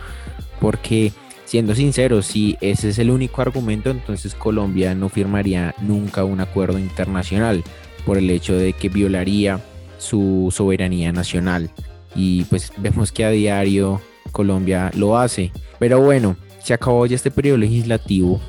porque 0.60 1.12
siendo 1.46 1.76
sinceros, 1.76 2.28
si 2.28 2.58
ese 2.62 2.90
es 2.90 3.00
el 3.00 3.10
único 3.10 3.42
argumento, 3.42 3.90
entonces 3.90 4.36
Colombia 4.36 4.94
no 4.96 5.10
firmaría 5.10 5.74
nunca 5.82 6.24
un 6.24 6.42
acuerdo 6.42 6.78
internacional 6.80 7.64
por 8.06 8.18
el 8.18 8.30
hecho 8.30 8.56
de 8.56 8.74
que 8.74 8.90
violaría 8.90 9.60
su 9.98 10.54
soberanía 10.56 11.12
nacional. 11.12 11.70
Y 12.16 12.44
pues 12.46 12.72
vemos 12.78 13.12
que 13.12 13.26
a 13.26 13.30
diario 13.30 14.02
Colombia 14.32 14.92
lo 14.96 15.18
hace. 15.18 15.52
Pero 15.80 16.02
bueno, 16.02 16.38
se 16.64 16.74
acabó 16.74 17.06
ya 17.06 17.16
este 17.16 17.32
periodo 17.32 17.58
legislativo. 17.58 18.40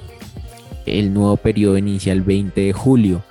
El 0.87 1.12
nuevo 1.12 1.37
periodo 1.37 1.78
inicia 1.78 2.12
el 2.12 2.23
20 2.23 2.61
de 2.61 2.73
julio. 2.73 3.23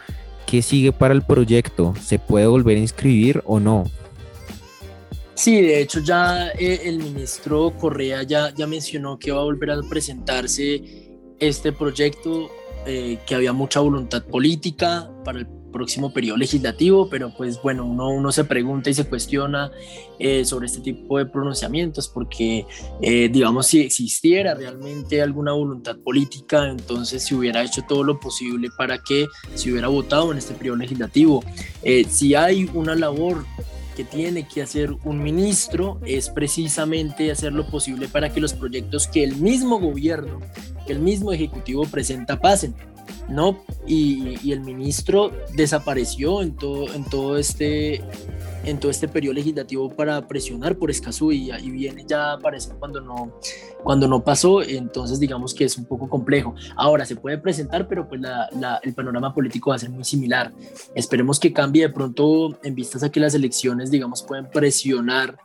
¿Qué 0.45 0.61
sigue 0.61 0.91
para 0.91 1.13
el 1.13 1.21
proyecto? 1.21 1.93
¿Se 2.01 2.19
puede 2.19 2.47
volver 2.47 2.77
a 2.77 2.81
inscribir 2.81 3.43
o 3.45 3.59
no? 3.59 3.85
Sí, 5.39 5.61
de 5.61 5.79
hecho 5.79 6.01
ya 6.01 6.49
eh, 6.49 6.81
el 6.83 6.97
ministro 6.97 7.73
Correa 7.77 8.23
ya, 8.23 8.53
ya 8.53 8.67
mencionó 8.67 9.17
que 9.17 9.31
va 9.31 9.39
a 9.39 9.45
volver 9.45 9.71
a 9.71 9.81
presentarse 9.89 11.15
este 11.39 11.71
proyecto, 11.71 12.51
eh, 12.85 13.19
que 13.25 13.35
había 13.35 13.53
mucha 13.53 13.79
voluntad 13.79 14.21
política 14.25 15.09
para 15.23 15.39
el 15.39 15.47
próximo 15.71 16.11
periodo 16.11 16.35
legislativo, 16.35 17.09
pero 17.09 17.33
pues 17.37 17.61
bueno, 17.61 17.85
uno, 17.85 18.09
uno 18.09 18.33
se 18.33 18.43
pregunta 18.43 18.89
y 18.89 18.93
se 18.93 19.05
cuestiona 19.05 19.71
eh, 20.19 20.43
sobre 20.43 20.65
este 20.65 20.81
tipo 20.81 21.17
de 21.17 21.27
pronunciamientos, 21.27 22.09
porque 22.09 22.65
digamos 22.99 23.67
si 23.67 23.79
existiera 23.79 24.55
realmente 24.55 25.21
alguna 25.21 25.53
voluntad 25.53 25.95
política, 25.99 26.67
entonces 26.67 27.23
se 27.23 27.33
hubiera 27.33 27.63
hecho 27.63 27.81
todo 27.87 28.03
lo 28.03 28.19
posible 28.19 28.67
para 28.77 28.97
que 28.97 29.25
se 29.55 29.71
hubiera 29.71 29.87
votado 29.87 30.33
en 30.33 30.39
este 30.39 30.53
periodo 30.53 30.75
legislativo. 30.75 31.41
si 32.09 32.35
hay 32.35 32.69
una 32.73 32.93
labor 32.93 33.45
tiene 34.03 34.47
que 34.47 34.61
hacer 34.61 34.91
un 35.03 35.21
ministro 35.21 35.99
es 36.05 36.29
precisamente 36.29 37.31
hacer 37.31 37.53
lo 37.53 37.67
posible 37.67 38.07
para 38.07 38.31
que 38.31 38.39
los 38.39 38.53
proyectos 38.53 39.07
que 39.07 39.23
el 39.23 39.35
mismo 39.35 39.79
gobierno, 39.79 40.39
que 40.85 40.93
el 40.93 40.99
mismo 40.99 41.31
ejecutivo 41.31 41.85
presenta 41.85 42.39
pasen. 42.39 42.75
No, 43.29 43.63
y, 43.85 44.51
el 44.51 44.61
ministro 44.61 45.31
desapareció 45.53 46.41
en 46.41 46.55
todo, 46.55 46.91
en 46.93 47.03
todo 47.05 47.37
este 47.37 48.01
en 48.65 48.77
todo 48.77 48.91
este 48.91 49.07
periodo 49.07 49.35
legislativo 49.35 49.89
para 49.89 50.27
presionar 50.27 50.75
por 50.75 50.91
Escazú 50.91 51.31
y, 51.31 51.51
ahí 51.51 51.69
viene 51.69 52.03
ya 52.07 52.31
a 52.31 52.33
aparecer 52.33 52.75
cuando 52.77 52.99
no, 52.99 53.31
cuando 53.83 54.07
no 54.07 54.23
pasó, 54.23 54.61
entonces 54.61 55.19
digamos 55.19 55.53
que 55.53 55.65
es 55.65 55.77
un 55.77 55.85
poco 55.85 56.09
complejo. 56.09 56.55
Ahora 56.75 57.05
se 57.05 57.15
puede 57.15 57.37
presentar, 57.37 57.87
pero 57.87 58.07
pues 58.07 58.21
el 58.83 58.93
panorama 58.93 59.33
político 59.33 59.69
va 59.69 59.77
a 59.77 59.79
ser 59.79 59.89
muy 59.89 60.03
similar. 60.03 60.51
Esperemos 60.95 61.39
que 61.39 61.53
cambie 61.53 61.83
de 61.83 61.93
pronto 61.93 62.57
en 62.63 62.75
vistas 62.75 63.03
a 63.03 63.11
que 63.11 63.19
las 63.19 63.33
elecciones, 63.33 63.91
digamos, 63.91 64.23
pueden 64.23 64.49
presionar 64.49 65.37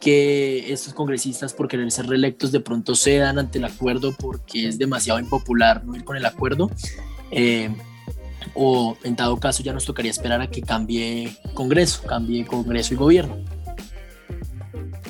que 0.00 0.72
estos 0.72 0.94
congresistas 0.94 1.52
por 1.52 1.68
querer 1.68 1.90
ser 1.90 2.06
reelectos 2.06 2.52
de 2.52 2.60
pronto 2.60 2.94
cedan 2.94 3.38
ante 3.38 3.58
el 3.58 3.64
acuerdo 3.64 4.14
porque 4.18 4.68
es 4.68 4.78
demasiado 4.78 5.18
impopular 5.18 5.84
no 5.84 5.94
ir 5.94 6.04
con 6.04 6.16
el 6.16 6.26
acuerdo. 6.26 6.70
Eh, 7.30 7.70
o 8.54 8.96
en 9.02 9.16
dado 9.16 9.38
caso 9.38 9.62
ya 9.62 9.72
nos 9.72 9.84
tocaría 9.84 10.10
esperar 10.10 10.40
a 10.40 10.48
que 10.48 10.62
cambie 10.62 11.36
Congreso, 11.54 12.02
cambie 12.04 12.44
Congreso 12.46 12.94
y 12.94 12.96
gobierno. 12.96 13.36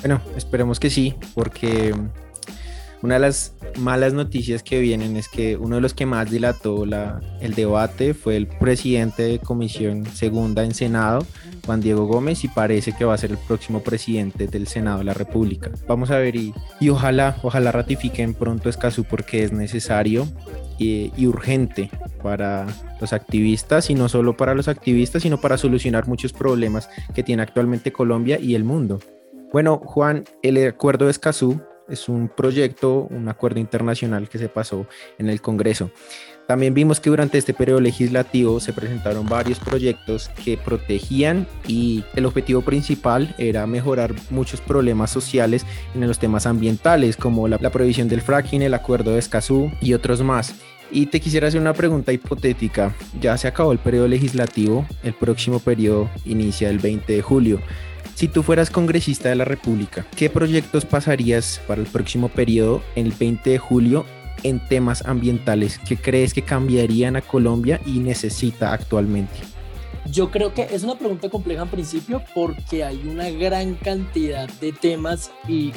Bueno, 0.01 0.21
esperemos 0.37 0.79
que 0.79 0.91
sí, 0.91 1.15
porque 1.35 1.95
una 3.07 3.15
de 3.15 3.21
las 3.21 3.55
malas 3.79 4.15
noticias 4.15 4.65
que 4.65 4.81
vienen 4.81 5.17
es 5.17 5.29
que 5.29 5.57
uno 5.57 5.77
de 5.77 5.81
los 5.81 5.95
que 5.95 6.07
más 6.07 6.29
dilató 6.29 6.85
la, 6.85 7.21
el 7.41 7.55
debate 7.55 8.15
fue 8.15 8.37
el 8.37 8.49
presidente 8.49 9.23
de 9.23 9.39
Comisión 9.39 10.05
Segunda 10.07 10.65
en 10.65 10.75
Senado, 10.75 11.25
Juan 11.65 11.81
Diego 11.81 12.07
Gómez, 12.07 12.43
y 12.43 12.49
parece 12.49 12.95
que 12.95 13.05
va 13.05 13.15
a 13.15 13.19
ser 13.19 13.31
el 13.31 13.39
próximo 13.39 13.81
presidente 13.81 14.49
del 14.49 14.67
Senado 14.67 14.99
de 14.99 15.05
la 15.05 15.15
República. 15.15 15.71
Vamos 15.87 16.11
a 16.11 16.19
ver 16.19 16.35
y, 16.35 16.53
y 16.81 16.89
ojalá, 16.89 17.37
ojalá 17.45 17.71
ratifiquen 17.71 18.35
pronto 18.35 18.69
Escazú 18.69 19.05
porque 19.05 19.45
es 19.45 19.53
necesario 19.53 20.27
y, 20.77 21.13
urgente 21.29 21.91
para 22.25 22.67
los 23.01 23.13
activistas 23.13 23.89
y 23.89 23.95
no 23.95 24.09
solo 24.09 24.37
para 24.37 24.53
los 24.57 24.67
activistas, 24.67 25.23
sino 25.23 25.41
para 25.41 25.59
solucionar 25.59 26.09
muchos 26.09 26.33
problemas 26.33 26.91
que 27.15 27.23
tiene 27.23 27.45
actualmente 27.45 27.93
Colombia 27.93 28.41
y 28.41 28.57
el 28.57 28.65
mundo. 28.65 28.99
Bueno, 29.53 29.79
Juan, 29.79 30.25
el 30.43 30.67
acuerdo 30.67 31.05
de 31.05 31.13
Escazú 31.13 31.61
es 31.89 32.09
un 32.09 32.29
proyecto, 32.29 33.07
un 33.11 33.29
acuerdo 33.29 33.61
internacional 33.61 34.29
que 34.29 34.39
se 34.39 34.49
pasó 34.49 34.87
en 35.19 35.29
el 35.29 35.41
Congreso. 35.41 35.91
También 36.47 36.75
vimos 36.75 37.01
que 37.01 37.11
durante 37.11 37.39
este 37.39 37.55
periodo 37.55 37.81
legislativo 37.81 38.61
se 38.61 38.73
presentaron 38.73 39.29
varios 39.29 39.59
proyectos 39.59 40.31
que 40.45 40.57
protegían 40.57 41.49
y 41.67 42.05
el 42.15 42.25
objetivo 42.25 42.63
principal 42.63 43.35
era 43.37 43.67
mejorar 43.67 44.15
muchos 44.31 44.61
problemas 44.61 45.11
sociales 45.11 45.67
en 45.95 46.07
los 46.07 46.21
temas 46.21 46.47
ambientales, 46.47 47.17
como 47.17 47.49
la, 47.49 47.59
prohibición 47.59 48.09
del 48.09 48.23
fracking, 48.23 48.63
el 48.63 48.75
acuerdo 48.75 49.13
de 49.13 49.19
Escazú 49.19 49.73
y 49.81 49.95
otros 49.95 50.23
más. 50.23 50.55
Y 50.93 51.07
te 51.07 51.19
quisiera 51.19 51.49
hacer 51.49 51.61
una 51.61 51.75
pregunta 51.75 52.13
hipotética. 52.13 52.95
Ya 53.21 53.37
se 53.37 53.49
acabó 53.49 53.73
el 53.73 53.81
periodo 53.81 54.07
legislativo, 54.07 54.87
el 55.03 55.15
próximo 55.15 55.59
periodo 55.59 56.09
inicia 56.25 56.71
el 56.71 56.79
20 56.79 57.13
de 57.13 57.23
julio. 57.23 57.61
Si 58.17 58.29
tú 58.29 58.43
fueras 58.43 58.71
congresista 58.71 59.29
de 59.29 59.35
la 59.35 59.45
República, 59.45 60.07
¿qué 60.17 60.31
proyectos 60.31 60.87
pasarías 60.87 61.61
para 61.67 61.83
el 61.83 61.87
próximo 61.87 62.31
periodo, 62.31 62.83
el 62.95 63.13
20 63.13 63.51
de 63.51 63.59
julio, 63.59 64.07
en 64.43 64.59
temas 64.59 65.05
ambientales 65.05 65.79
que 65.79 65.99
crees 65.99 66.33
que 66.33 66.41
cambiarían 66.41 67.17
a 67.17 67.21
Colombia 67.21 67.79
y 67.85 67.99
necesita 67.99 68.73
actualmente? 68.73 69.35
Yo 70.11 70.31
creo 70.31 70.55
que 70.55 70.63
es 70.63 70.83
una 70.83 70.99
pregunta 70.99 71.29
compleja 71.29 71.65
en 71.65 71.69
principio 71.69 72.23
porque 72.35 72.85
hay 72.85 73.07
una 73.07 73.29
gran 73.29 73.75
cantidad 73.75 74.49
de 74.63 74.73
temas 74.73 75.31
y 75.47 75.75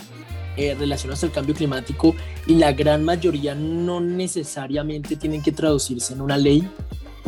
eh, 0.56 0.78
relacionados 0.80 1.26
al 1.26 1.34
cambio 1.34 1.54
climático 1.54 2.16
y 2.48 2.56
la 2.56 2.72
gran 2.72 3.04
mayoría 3.04 3.54
no 3.54 4.00
necesariamente 4.00 5.18
tienen 5.18 5.44
que 5.44 5.52
traducirse 5.52 6.14
en 6.14 6.22
una 6.22 6.38
ley 6.38 6.66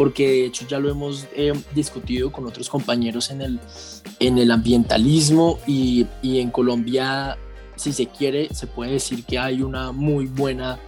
porque 0.01 0.27
de 0.27 0.45
hecho 0.45 0.65
ya 0.67 0.79
lo 0.79 0.89
hemos 0.89 1.27
eh, 1.35 1.53
discutido 1.75 2.31
con 2.31 2.45
otros 2.47 2.69
compañeros 2.69 3.29
en 3.29 3.41
el, 3.41 3.59
en 4.19 4.37
el 4.37 4.49
ambientalismo 4.49 5.59
y, 5.67 6.07
y 6.21 6.39
en 6.39 6.49
Colombia, 6.49 7.37
si 7.75 7.93
se 7.93 8.07
quiere, 8.07 8.53
se 8.53 8.67
puede 8.67 8.93
decir 8.93 9.23
que 9.25 9.37
hay 9.37 9.61
una 9.61 9.91
muy 9.91 10.25
buena 10.25 10.79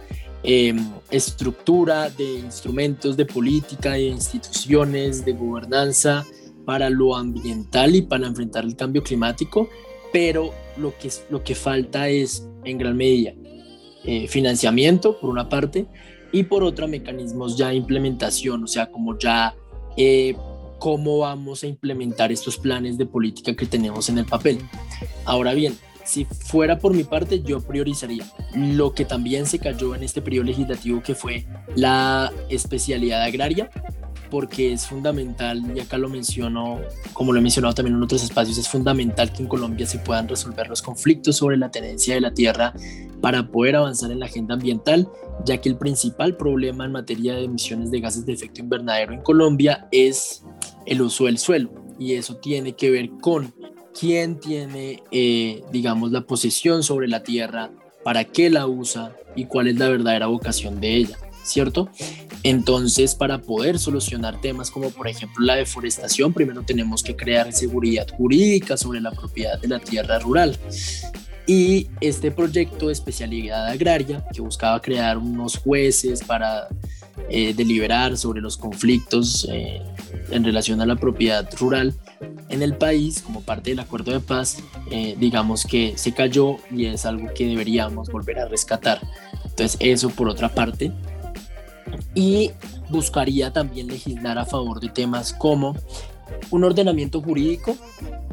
Em, 0.46 0.78
estructura 1.10 2.10
de 2.10 2.34
instrumentos 2.34 3.16
de 3.16 3.24
política, 3.24 3.92
de 3.92 4.08
instituciones, 4.08 5.24
de 5.24 5.32
gobernanza 5.32 6.26
para 6.66 6.90
lo 6.90 7.16
ambiental 7.16 7.96
y 7.96 8.02
para 8.02 8.26
enfrentar 8.26 8.64
el 8.64 8.76
cambio 8.76 9.02
climático, 9.02 9.70
pero 10.12 10.52
lo 10.76 10.92
que, 10.98 11.10
lo 11.30 11.42
que 11.42 11.54
falta 11.54 12.10
es 12.10 12.46
en 12.62 12.76
gran 12.76 12.94
medida 12.94 13.32
eh, 14.04 14.28
financiamiento, 14.28 15.18
por 15.18 15.30
una 15.30 15.48
parte, 15.48 15.86
y 16.34 16.42
por 16.42 16.64
otra 16.64 16.88
mecanismos 16.88 17.56
ya 17.56 17.68
de 17.68 17.76
implementación, 17.76 18.64
o 18.64 18.66
sea, 18.66 18.90
como 18.90 19.16
ya 19.16 19.54
eh, 19.96 20.34
cómo 20.80 21.18
vamos 21.18 21.62
a 21.62 21.68
implementar 21.68 22.32
estos 22.32 22.58
planes 22.58 22.98
de 22.98 23.06
política 23.06 23.54
que 23.54 23.66
tenemos 23.66 24.08
en 24.08 24.18
el 24.18 24.24
papel. 24.24 24.58
Ahora 25.24 25.54
bien, 25.54 25.78
si 26.04 26.24
fuera 26.24 26.80
por 26.80 26.92
mi 26.92 27.04
parte, 27.04 27.40
yo 27.40 27.60
priorizaría 27.60 28.24
lo 28.52 28.94
que 28.94 29.04
también 29.04 29.46
se 29.46 29.60
cayó 29.60 29.94
en 29.94 30.02
este 30.02 30.20
periodo 30.20 30.46
legislativo, 30.46 31.04
que 31.04 31.14
fue 31.14 31.46
la 31.76 32.32
especialidad 32.48 33.22
agraria, 33.22 33.70
porque 34.34 34.72
es 34.72 34.88
fundamental, 34.88 35.62
y 35.76 35.78
acá 35.78 35.96
lo 35.96 36.08
menciono, 36.08 36.80
como 37.12 37.32
lo 37.32 37.38
he 37.38 37.40
mencionado 37.40 37.72
también 37.72 37.94
en 37.94 38.02
otros 38.02 38.24
espacios, 38.24 38.58
es 38.58 38.68
fundamental 38.68 39.32
que 39.32 39.44
en 39.44 39.48
Colombia 39.48 39.86
se 39.86 40.00
puedan 40.00 40.26
resolver 40.26 40.68
los 40.68 40.82
conflictos 40.82 41.36
sobre 41.36 41.56
la 41.56 41.70
tenencia 41.70 42.16
de 42.16 42.20
la 42.20 42.34
tierra 42.34 42.74
para 43.20 43.46
poder 43.46 43.76
avanzar 43.76 44.10
en 44.10 44.18
la 44.18 44.26
agenda 44.26 44.54
ambiental, 44.54 45.08
ya 45.46 45.58
que 45.58 45.68
el 45.68 45.76
principal 45.76 46.36
problema 46.36 46.84
en 46.84 46.90
materia 46.90 47.36
de 47.36 47.44
emisiones 47.44 47.92
de 47.92 48.00
gases 48.00 48.26
de 48.26 48.32
efecto 48.32 48.60
invernadero 48.60 49.12
en 49.12 49.22
Colombia 49.22 49.86
es 49.92 50.42
el 50.84 51.02
uso 51.02 51.26
del 51.26 51.38
suelo, 51.38 51.70
y 51.96 52.14
eso 52.14 52.34
tiene 52.34 52.72
que 52.72 52.90
ver 52.90 53.10
con 53.20 53.54
quién 53.96 54.40
tiene, 54.40 55.00
eh, 55.12 55.62
digamos, 55.70 56.10
la 56.10 56.22
posesión 56.22 56.82
sobre 56.82 57.06
la 57.06 57.22
tierra, 57.22 57.70
para 58.02 58.24
qué 58.24 58.50
la 58.50 58.66
usa 58.66 59.14
y 59.36 59.44
cuál 59.44 59.68
es 59.68 59.78
la 59.78 59.88
verdadera 59.90 60.26
vocación 60.26 60.80
de 60.80 60.96
ella. 60.96 61.18
¿Cierto? 61.44 61.88
Entonces, 62.42 63.14
para 63.14 63.40
poder 63.40 63.78
solucionar 63.78 64.40
temas 64.40 64.70
como 64.70 64.90
por 64.90 65.08
ejemplo 65.08 65.44
la 65.44 65.54
deforestación, 65.56 66.32
primero 66.32 66.62
tenemos 66.62 67.02
que 67.02 67.16
crear 67.16 67.52
seguridad 67.52 68.06
jurídica 68.16 68.76
sobre 68.76 69.00
la 69.00 69.12
propiedad 69.12 69.58
de 69.60 69.68
la 69.68 69.78
tierra 69.78 70.18
rural. 70.18 70.58
Y 71.46 71.88
este 72.00 72.30
proyecto 72.30 72.86
de 72.86 72.94
especialidad 72.94 73.66
agraria, 73.66 74.24
que 74.32 74.40
buscaba 74.40 74.80
crear 74.80 75.18
unos 75.18 75.58
jueces 75.58 76.22
para 76.24 76.68
eh, 77.28 77.54
deliberar 77.54 78.16
sobre 78.16 78.40
los 78.40 78.56
conflictos 78.56 79.46
eh, 79.50 79.82
en 80.30 80.44
relación 80.44 80.80
a 80.80 80.86
la 80.86 80.96
propiedad 80.96 81.48
rural 81.58 81.94
en 82.48 82.62
el 82.62 82.76
país 82.76 83.22
como 83.22 83.40
parte 83.40 83.70
del 83.70 83.80
acuerdo 83.80 84.12
de 84.12 84.20
paz, 84.20 84.58
eh, 84.90 85.16
digamos 85.18 85.64
que 85.64 85.94
se 85.96 86.12
cayó 86.12 86.56
y 86.70 86.86
es 86.86 87.06
algo 87.06 87.32
que 87.34 87.46
deberíamos 87.46 88.10
volver 88.10 88.38
a 88.38 88.48
rescatar. 88.48 89.00
Entonces 89.44 89.76
eso 89.80 90.10
por 90.10 90.28
otra 90.28 90.54
parte 90.54 90.92
y 92.14 92.50
buscaría 92.90 93.52
también 93.52 93.88
legislar 93.88 94.38
a 94.38 94.44
favor 94.44 94.80
de 94.80 94.88
temas 94.88 95.32
como 95.32 95.76
un 96.50 96.64
ordenamiento 96.64 97.20
jurídico 97.20 97.76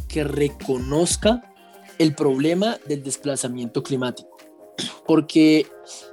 que 0.08 0.24
reconozca 0.24 1.44
el 1.98 2.16
problema 2.16 2.78
del 2.88 3.04
desplazamiento 3.04 3.84
climático. 3.84 4.38
Porque 5.06 5.68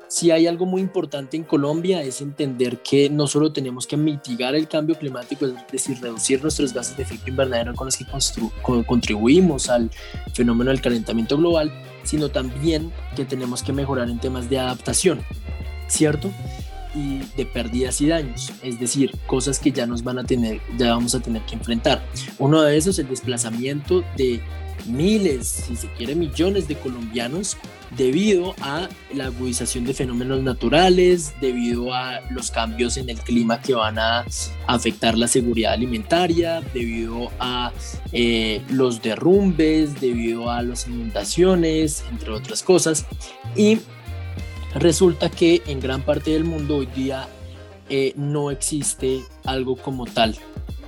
si 0.09 0.31
hay 0.31 0.47
algo 0.47 0.65
muy 0.65 0.81
importante 0.81 1.37
en 1.37 1.45
Colombia 1.45 2.03
es 2.03 2.21
entender 2.21 2.83
que 2.83 3.11
no 3.11 3.27
solo 3.27 3.53
tenemos 3.53 3.87
que 3.87 3.97
mitigar 3.97 4.55
el 4.55 4.67
cambio 4.67 4.97
climático, 4.97 5.47
es 5.47 5.55
decir, 5.71 6.01
reducir 6.01 6.43
nuestros 6.43 6.73
gases 6.73 6.97
de 6.97 7.03
efecto 7.03 7.29
invernadero 7.29 7.75
con 7.75 7.87
los 7.87 7.97
que 7.97 8.07
contribuimos 8.63 9.69
al 9.69 9.91
fenómeno 10.33 10.71
del 10.71 10.81
calentamiento 10.81 11.37
global, 11.37 11.73
sino 12.05 12.31
también 12.31 12.91
que 13.17 13.25
tenemos 13.25 13.63
que 13.63 13.73
mejorar 13.73 14.09
en 14.09 14.19
temas 14.19 14.49
de 14.49 14.59
adaptación, 14.59 15.23
¿cierto? 15.89 16.31
Y 16.95 17.19
de 17.37 17.47
pérdidas 17.47 18.01
y 18.01 18.09
daños, 18.09 18.53
es 18.63 18.79
decir, 18.79 19.13
cosas 19.27 19.59
que 19.59 19.73
ya 19.73 19.87
nos 19.87 20.03
van 20.03 20.19
a 20.19 20.25
tener, 20.25 20.61
ya 20.77 20.91
vamos 20.95 21.15
a 21.15 21.21
tener 21.21 21.43
que 21.43 21.55
enfrentar. 21.55 22.05
Uno 22.39 22.63
de 22.63 22.77
esos 22.77 22.99
es 22.99 23.05
el 23.05 23.09
desplazamiento 23.09 24.03
de 24.17 24.41
miles, 24.87 25.47
si 25.67 25.77
se 25.77 25.89
quiere 25.93 26.15
millones 26.15 26.69
de 26.69 26.77
colombianos 26.77 27.57
debido 27.97 28.55
a 28.61 28.89
la 29.15 29.27
agudización 29.27 29.85
de 29.85 29.95
fenómenos 29.95 30.43
naturales, 30.43 31.35
debido 31.41 31.95
a 31.95 32.21
los 32.31 32.51
cambios 32.51 32.97
en 32.97 33.09
el 33.09 33.19
clima 33.19 33.61
que 33.61 33.75
van 33.75 33.99
a 33.99 34.27
afectar 34.67 35.17
la 35.17 35.27
seguridad 35.27 35.73
alimentaria, 35.73 36.61
debido 36.75 37.31
a 37.39 37.73
eh, 38.13 38.63
los 38.71 39.01
derrumbes, 39.03 40.01
debido 40.01 40.51
a 40.51 40.63
las 40.63 40.87
inundaciones, 40.87 42.05
entre 42.11 42.31
otras 42.31 42.63
cosas. 42.63 43.07
Y 43.57 43.79
Resulta 44.75 45.31
que 45.31 45.63
en 45.67 45.81
gran 45.81 46.03
parte 46.03 46.31
del 46.33 46.45
mundo 46.45 46.77
hoy 46.77 46.87
día 46.87 47.29
eh, 47.89 48.13
no 48.17 48.51
existe 48.51 49.23
algo 49.45 49.77
como 49.77 50.05
tal, 50.05 50.37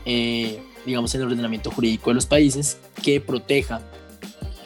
eh, 0.04 0.62
digamos, 0.84 1.14
en 1.14 1.22
el 1.22 1.28
ordenamiento 1.28 1.70
jurídico 1.70 2.10
de 2.10 2.14
los 2.14 2.26
países 2.26 2.78
que 3.02 3.20
proteja 3.20 3.80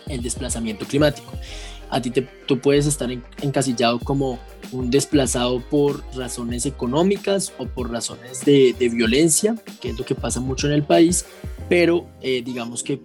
el 0.09 0.23
desplazamiento 0.23 0.85
climático. 0.85 1.33
A 1.91 2.03
ti 2.03 2.11
te, 2.11 2.23
tú 2.23 2.59
puedes 2.59 2.87
estar 2.87 3.09
encasillado 3.41 4.01
como 4.01 4.41
un 4.73 4.91
desplazado 4.91 5.61
por 5.61 6.03
razones 6.17 6.67
económicas 6.67 7.53
o 7.59 7.67
por 7.67 7.91
razones 7.93 8.45
de, 8.45 8.75
violencia, 8.93 9.55
que 9.81 9.91
es 9.91 9.99
lo 9.99 10.05
que 10.05 10.17
pasa 10.17 10.41
mucho 10.41 10.67
en 10.67 10.73
el 10.73 10.83
país, 10.83 11.25
pero 11.69 12.07
eh, 12.21 12.43
digamos 12.45 12.83
que 12.83 13.01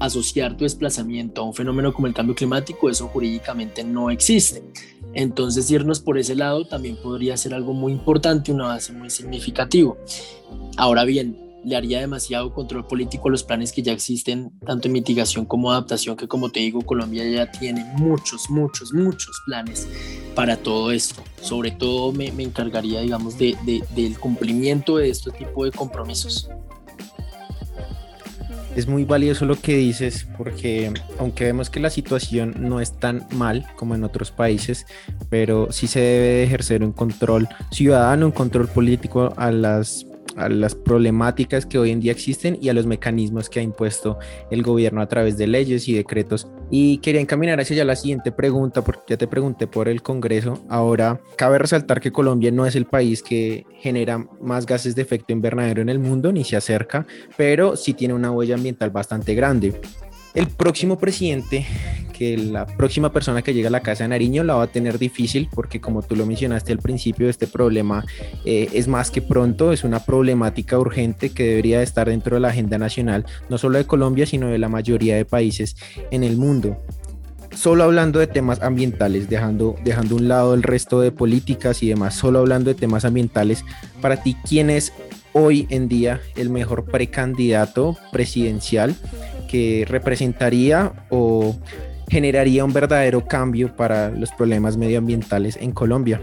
asociar 0.00 0.56
tu 0.56 0.64
desplazamiento 0.64 1.42
a 1.42 1.44
un 1.44 1.54
fenómeno 1.54 1.92
como 1.92 2.06
el 2.06 2.14
cambio 2.14 2.34
climático, 2.34 2.88
eso 2.88 3.08
jurídicamente 3.08 3.84
no 3.84 4.10
existe. 4.10 4.62
Entonces 5.14 5.70
irnos 5.70 6.00
por 6.00 6.18
ese 6.18 6.34
lado 6.34 6.66
también 6.66 6.96
podría 6.96 7.36
ser 7.36 7.54
algo 7.54 7.72
muy 7.72 7.92
importante, 7.92 8.52
una 8.52 8.66
base 8.66 8.92
muy 8.92 9.10
significativo. 9.10 9.96
Ahora 10.76 11.04
bien, 11.04 11.44
le 11.64 11.76
haría 11.76 12.00
demasiado 12.00 12.52
control 12.52 12.86
político 12.86 13.28
a 13.28 13.30
los 13.30 13.42
planes 13.42 13.72
que 13.72 13.82
ya 13.82 13.92
existen, 13.92 14.52
tanto 14.66 14.88
en 14.88 14.92
mitigación 14.92 15.46
como 15.46 15.70
adaptación, 15.70 16.16
que 16.16 16.28
como 16.28 16.50
te 16.50 16.60
digo, 16.60 16.82
Colombia 16.82 17.26
ya 17.26 17.50
tiene 17.50 17.84
muchos, 17.96 18.50
muchos, 18.50 18.92
muchos 18.92 19.40
planes 19.46 19.88
para 20.34 20.56
todo 20.56 20.90
esto. 20.92 21.22
Sobre 21.40 21.70
todo 21.70 22.12
me, 22.12 22.26
encargaría, 22.26 23.00
digamos, 23.00 23.38
de, 23.38 23.56
del 23.94 24.18
cumplimiento 24.18 24.98
de 24.98 25.08
este 25.08 25.30
tipo 25.30 25.64
de 25.64 25.72
compromisos 25.72 26.50
es 28.76 28.86
muy 28.86 29.04
valioso 29.04 29.44
lo 29.44 29.56
que 29.56 29.76
dices 29.76 30.26
porque 30.36 30.92
aunque 31.18 31.44
vemos 31.44 31.70
que 31.70 31.80
la 31.80 31.90
situación 31.90 32.54
no 32.58 32.80
es 32.80 32.92
tan 32.98 33.26
mal 33.32 33.66
como 33.76 33.94
en 33.94 34.04
otros 34.04 34.30
países, 34.30 34.86
pero 35.30 35.72
sí 35.72 35.86
se 35.86 36.00
debe 36.00 36.42
ejercer 36.44 36.82
un 36.82 36.92
control 36.92 37.48
ciudadano, 37.70 38.26
un 38.26 38.32
control 38.32 38.68
político 38.68 39.32
a 39.36 39.50
las 39.50 40.06
a 40.36 40.48
las 40.48 40.74
problemáticas 40.74 41.66
que 41.66 41.78
hoy 41.78 41.90
en 41.90 42.00
día 42.00 42.12
existen 42.12 42.58
y 42.60 42.68
a 42.68 42.74
los 42.74 42.86
mecanismos 42.86 43.48
que 43.48 43.60
ha 43.60 43.62
impuesto 43.62 44.18
el 44.50 44.62
gobierno 44.62 45.00
a 45.00 45.08
través 45.08 45.36
de 45.38 45.46
leyes 45.46 45.88
y 45.88 45.94
decretos. 45.94 46.48
Y 46.70 46.98
quería 46.98 47.20
encaminar 47.20 47.60
hacia 47.60 47.76
ya 47.76 47.84
la 47.84 47.96
siguiente 47.96 48.32
pregunta, 48.32 48.82
porque 48.82 49.02
ya 49.08 49.16
te 49.16 49.28
pregunté 49.28 49.66
por 49.66 49.88
el 49.88 50.02
Congreso. 50.02 50.64
Ahora, 50.68 51.20
cabe 51.36 51.58
resaltar 51.58 52.00
que 52.00 52.12
Colombia 52.12 52.50
no 52.50 52.66
es 52.66 52.74
el 52.74 52.86
país 52.86 53.22
que 53.22 53.64
genera 53.80 54.26
más 54.40 54.66
gases 54.66 54.94
de 54.94 55.02
efecto 55.02 55.32
invernadero 55.32 55.82
en 55.82 55.88
el 55.88 55.98
mundo, 55.98 56.32
ni 56.32 56.44
se 56.44 56.56
acerca, 56.56 57.06
pero 57.36 57.76
sí 57.76 57.94
tiene 57.94 58.14
una 58.14 58.30
huella 58.30 58.54
ambiental 58.54 58.90
bastante 58.90 59.34
grande 59.34 59.80
el 60.34 60.48
próximo 60.48 60.98
presidente, 60.98 61.64
que 62.16 62.38
la 62.38 62.64
próxima 62.64 63.12
persona 63.12 63.42
que 63.42 63.52
llegue 63.52 63.66
a 63.66 63.70
la 63.70 63.80
Casa 63.80 64.04
de 64.04 64.08
Nariño 64.08 64.44
la 64.44 64.54
va 64.54 64.64
a 64.64 64.66
tener 64.68 64.98
difícil 64.98 65.48
porque 65.52 65.80
como 65.80 66.02
tú 66.02 66.16
lo 66.16 66.24
mencionaste 66.24 66.72
al 66.72 66.78
principio, 66.78 67.28
este 67.28 67.46
problema 67.46 68.04
eh, 68.44 68.68
es 68.72 68.88
más 68.88 69.10
que 69.10 69.20
pronto, 69.20 69.72
es 69.72 69.84
una 69.84 69.98
problemática 69.98 70.78
urgente 70.78 71.30
que 71.30 71.44
debería 71.44 71.82
estar 71.82 72.08
dentro 72.08 72.36
de 72.36 72.40
la 72.40 72.48
agenda 72.48 72.78
nacional, 72.78 73.26
no 73.48 73.58
solo 73.58 73.78
de 73.78 73.86
Colombia, 73.86 74.26
sino 74.26 74.46
de 74.46 74.58
la 74.58 74.68
mayoría 74.68 75.16
de 75.16 75.24
países 75.24 75.76
en 76.10 76.24
el 76.24 76.36
mundo. 76.36 76.78
Solo 77.54 77.84
hablando 77.84 78.18
de 78.18 78.26
temas 78.26 78.62
ambientales, 78.62 79.28
dejando, 79.28 79.76
dejando 79.84 80.16
un 80.16 80.28
lado 80.28 80.54
el 80.54 80.62
resto 80.62 81.00
de 81.00 81.12
políticas 81.12 81.82
y 81.82 81.88
demás, 81.88 82.14
solo 82.14 82.40
hablando 82.40 82.70
de 82.70 82.74
temas 82.74 83.04
ambientales, 83.04 83.64
para 84.00 84.22
ti, 84.22 84.36
¿quién 84.48 84.70
es 84.70 84.92
hoy 85.32 85.66
en 85.68 85.88
día 85.88 86.20
el 86.36 86.48
mejor 86.48 86.84
precandidato 86.84 87.96
presidencial 88.12 88.94
que 89.48 89.84
representaría 89.88 90.92
o 91.10 91.56
generaría 92.14 92.64
un 92.64 92.72
verdadero 92.72 93.26
cambio 93.26 93.74
para 93.74 94.08
los 94.08 94.30
problemas 94.30 94.76
medioambientales 94.76 95.56
en 95.56 95.72
Colombia? 95.72 96.22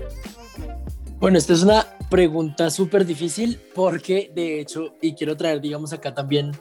Bueno, 1.19 1.38
esta 1.38 1.51
es 1.51 1.63
una 1.63 1.86
pregunta 2.10 2.69
súper 2.69 3.06
difícil 3.06 3.60
porque 3.75 4.32
de 4.34 4.62
hecho, 4.62 4.95
y 5.01 5.15
quiero 5.15 5.36
traer, 5.36 5.60
digamos, 5.60 5.91
acá 5.91 6.13
también 6.13 6.54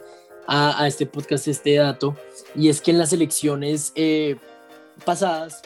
a, 0.48 0.84
este 0.88 1.06
podcast 1.06 1.46
este 1.46 1.76
dato, 1.76 2.16
y 2.56 2.70
es 2.70 2.80
que 2.80 2.90
en 2.90 2.98
las 2.98 3.12
elecciones 3.12 3.92
eh, 3.94 4.34
pasadas, 5.04 5.62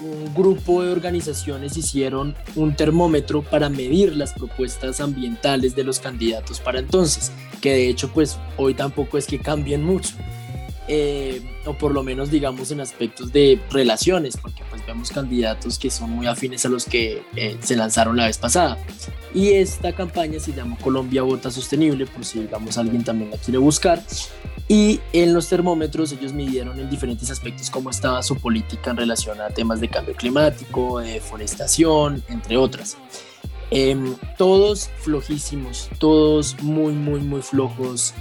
un 0.00 0.34
grupo 0.34 0.82
de 0.82 0.90
organizaciones 0.90 1.76
hicieron 1.76 2.34
un 2.56 2.74
termómetro 2.74 3.42
para 3.42 3.68
medir 3.68 4.16
las 4.16 4.32
propuestas 4.32 5.00
ambientales 5.00 5.76
de 5.76 5.84
los 5.84 6.00
candidatos 6.00 6.58
para 6.58 6.80
entonces, 6.80 7.30
que 7.60 7.70
de 7.70 7.88
hecho 7.88 8.10
pues 8.12 8.38
hoy 8.56 8.74
tampoco 8.74 9.18
es 9.18 9.28
que 9.28 9.38
cambien 9.38 9.84
mucho. 9.84 10.16
Eh, 10.90 11.42
o 11.66 11.74
por 11.74 11.92
lo 11.92 12.02
menos 12.02 12.30
digamos 12.30 12.70
en 12.70 12.80
aspectos 12.80 13.30
de 13.30 13.60
relaciones, 13.70 14.38
porque 14.38 14.62
pues 14.70 14.84
vemos 14.86 15.10
candidatos 15.10 15.78
que 15.78 15.90
son 15.90 16.10
muy 16.10 16.26
afines 16.26 16.64
a 16.64 16.70
los 16.70 16.86
que 16.86 17.22
eh, 17.36 17.58
se 17.60 17.76
lanzaron 17.76 18.16
la 18.16 18.24
vez 18.24 18.38
pasada. 18.38 18.78
Y 19.34 19.50
esta 19.50 19.92
campaña 19.92 20.40
se 20.40 20.54
llama 20.54 20.78
Colombia 20.80 21.22
Vota 21.22 21.50
Sostenible, 21.50 22.06
por 22.06 22.24
si 22.24 22.40
digamos 22.40 22.78
alguien 22.78 23.04
también 23.04 23.30
la 23.30 23.36
quiere 23.36 23.58
buscar. 23.58 24.02
Y 24.66 25.00
en 25.12 25.34
los 25.34 25.48
termómetros 25.48 26.12
ellos 26.12 26.32
midieron 26.32 26.78
en 26.80 26.88
diferentes 26.88 27.30
aspectos 27.30 27.70
cómo 27.70 27.90
estaba 27.90 28.22
su 28.22 28.36
política 28.36 28.90
en 28.90 28.96
relación 28.96 29.40
a 29.40 29.48
temas 29.48 29.80
de 29.80 29.88
cambio 29.88 30.14
climático, 30.14 31.00
de 31.00 31.12
deforestación, 31.12 32.22
entre 32.28 32.56
otras. 32.56 32.96
Em, 33.70 34.16
todos 34.38 34.88
flojísimos, 35.00 35.90
todos 35.98 36.56
muy, 36.62 36.94
muy, 36.94 37.20
muy 37.20 37.42
flojos 37.42 38.14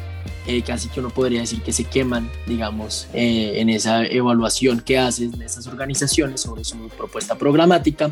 eh, 0.45 0.61
casi 0.61 0.89
que 0.89 0.99
uno 0.99 1.09
podría 1.09 1.41
decir 1.41 1.61
que 1.61 1.73
se 1.73 1.83
queman, 1.83 2.29
digamos, 2.45 3.07
eh, 3.13 3.53
en 3.55 3.69
esa 3.69 4.05
evaluación 4.05 4.81
que 4.81 4.97
hacen 4.97 5.41
esas 5.41 5.67
organizaciones 5.67 6.41
sobre 6.41 6.63
su 6.63 6.89
propuesta 6.89 7.37
programática. 7.37 8.11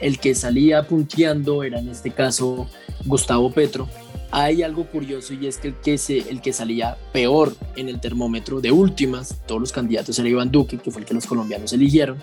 El 0.00 0.18
que 0.18 0.34
salía 0.34 0.86
punteando 0.86 1.62
era 1.62 1.78
en 1.78 1.88
este 1.88 2.10
caso 2.10 2.68
Gustavo 3.04 3.50
Petro, 3.50 3.88
hay 4.30 4.62
algo 4.62 4.84
curioso 4.84 5.34
y 5.34 5.46
es 5.46 5.58
que 5.58 5.68
el 5.68 5.74
que, 5.74 5.98
se, 5.98 6.18
el 6.18 6.40
que 6.40 6.52
salía 6.52 6.98
peor 7.12 7.54
en 7.76 7.88
el 7.88 8.00
termómetro 8.00 8.60
de 8.60 8.72
últimas, 8.72 9.40
todos 9.46 9.60
los 9.60 9.72
candidatos 9.72 10.18
era 10.18 10.28
Iván 10.28 10.50
Duque, 10.50 10.78
que 10.78 10.90
fue 10.90 11.02
el 11.02 11.06
que 11.06 11.14
los 11.14 11.26
colombianos 11.26 11.72
eligieron, 11.72 12.18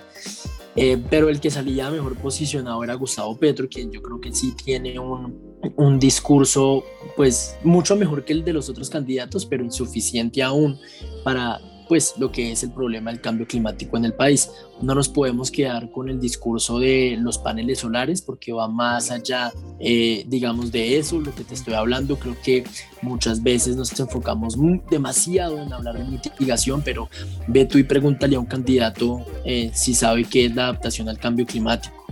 eh, 0.75 1.01
pero 1.10 1.29
el 1.29 1.39
que 1.39 1.49
salía 1.49 1.89
mejor 1.89 2.15
posicionado 2.15 2.84
era 2.84 2.93
Gustavo 2.95 3.38
Petro, 3.38 3.67
quien 3.69 3.91
yo 3.91 4.01
creo 4.01 4.19
que 4.19 4.34
sí 4.34 4.53
tiene 4.53 4.99
un, 4.99 5.53
un 5.76 5.99
discurso 5.99 6.84
pues 7.15 7.58
mucho 7.63 7.95
mejor 7.95 8.26
que 8.26 8.34
el 8.34 8.43
de 8.43 8.54
los 8.54 8.69
otros 8.69 8.89
candidatos, 8.89 9.45
pero 9.45 9.63
insuficiente 9.63 10.41
aún 10.41 10.80
para 11.23 11.60
pues 11.88 12.15
lo 12.17 12.32
que 12.32 12.52
es 12.52 12.63
el 12.63 12.71
problema 12.71 13.12
del 13.12 13.21
cambio 13.21 13.45
climático 13.45 13.97
en 13.97 14.06
el 14.06 14.13
país. 14.13 14.49
No 14.82 14.95
nos 14.95 15.10
podemos 15.10 15.52
quedar 15.52 15.91
con 15.91 16.10
el 16.10 16.19
discurso 16.19 16.80
de 16.80 17.17
los 17.19 17.38
paneles 17.38 17.80
solares 17.80 18.21
porque 18.21 18.52
va 18.52 18.67
más 18.67 19.12
allá, 19.12 19.52
eh, 19.80 20.23
digamos, 20.28 20.71
de 20.71 20.97
eso, 20.97 21.19
lo 21.19 21.34
que 21.34 21.43
te 21.43 21.54
estoy 21.54 21.73
hablando. 21.73 22.17
Creo 22.17 22.36
que 22.43 22.63
muchas 23.02 23.43
veces 23.43 23.76
nos 23.76 23.97
enfocamos 23.99 24.58
demasiado 24.89 25.62
en 25.62 25.71
hablar 25.71 25.97
de 25.97 26.06
mitigación, 26.06 26.82
pero 26.84 27.10
ve 27.47 27.65
tú 27.65 27.78
y 27.78 27.84
pregúntale 27.84 28.36
a 28.36 28.39
un 28.39 28.45
candidato 28.45 29.23
eh, 29.45 29.71
si 29.73 29.93
sabe 29.93 30.23
qué 30.23 30.45
es 30.45 30.56
la 30.56 30.63
adaptación 30.63 31.10
al 31.10 31.19
cambio 31.19 31.45
climático. 31.45 32.03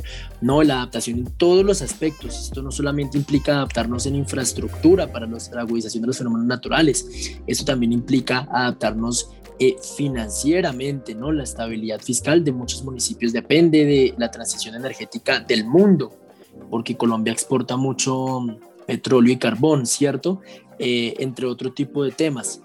No, 0.42 0.64
la 0.64 0.78
adaptación 0.78 1.20
en 1.20 1.26
todos 1.26 1.64
los 1.64 1.82
aspectos. 1.82 2.46
Esto 2.46 2.64
no 2.64 2.72
solamente 2.72 3.18
implica 3.18 3.54
adaptarnos 3.54 4.08
en 4.08 4.16
infraestructura 4.16 5.12
para 5.12 5.28
la 5.28 5.62
agudización 5.62 6.02
de 6.02 6.08
los 6.08 6.18
fenómenos 6.18 6.48
naturales, 6.48 7.38
esto 7.46 7.64
también 7.64 7.94
implica 7.94 8.48
adaptarnos 8.52 9.30
eh, 9.60 9.76
financieramente, 9.96 11.14
¿no? 11.14 11.32
La 11.32 11.44
estabilidad 11.44 12.00
fiscal 12.02 12.44
de 12.44 12.52
muchos 12.52 12.84
municipios 12.84 13.32
depende 13.32 13.86
de 13.86 14.16
la 14.18 14.32
transición 14.32 14.74
energética 14.74 15.40
del 15.40 15.66
mundo, 15.66 16.12
porque 16.72 16.98
Colombia 16.98 17.32
exporta 17.32 17.78
mucho 17.78 18.44
petróleo 18.88 19.34
y 19.34 19.38
carbón, 19.38 19.86
¿cierto? 19.86 20.42
Eh, 20.80 21.14
entre 21.20 21.46
otro 21.46 21.72
tipo 21.74 22.04
de 22.04 22.10
temas. 22.10 22.60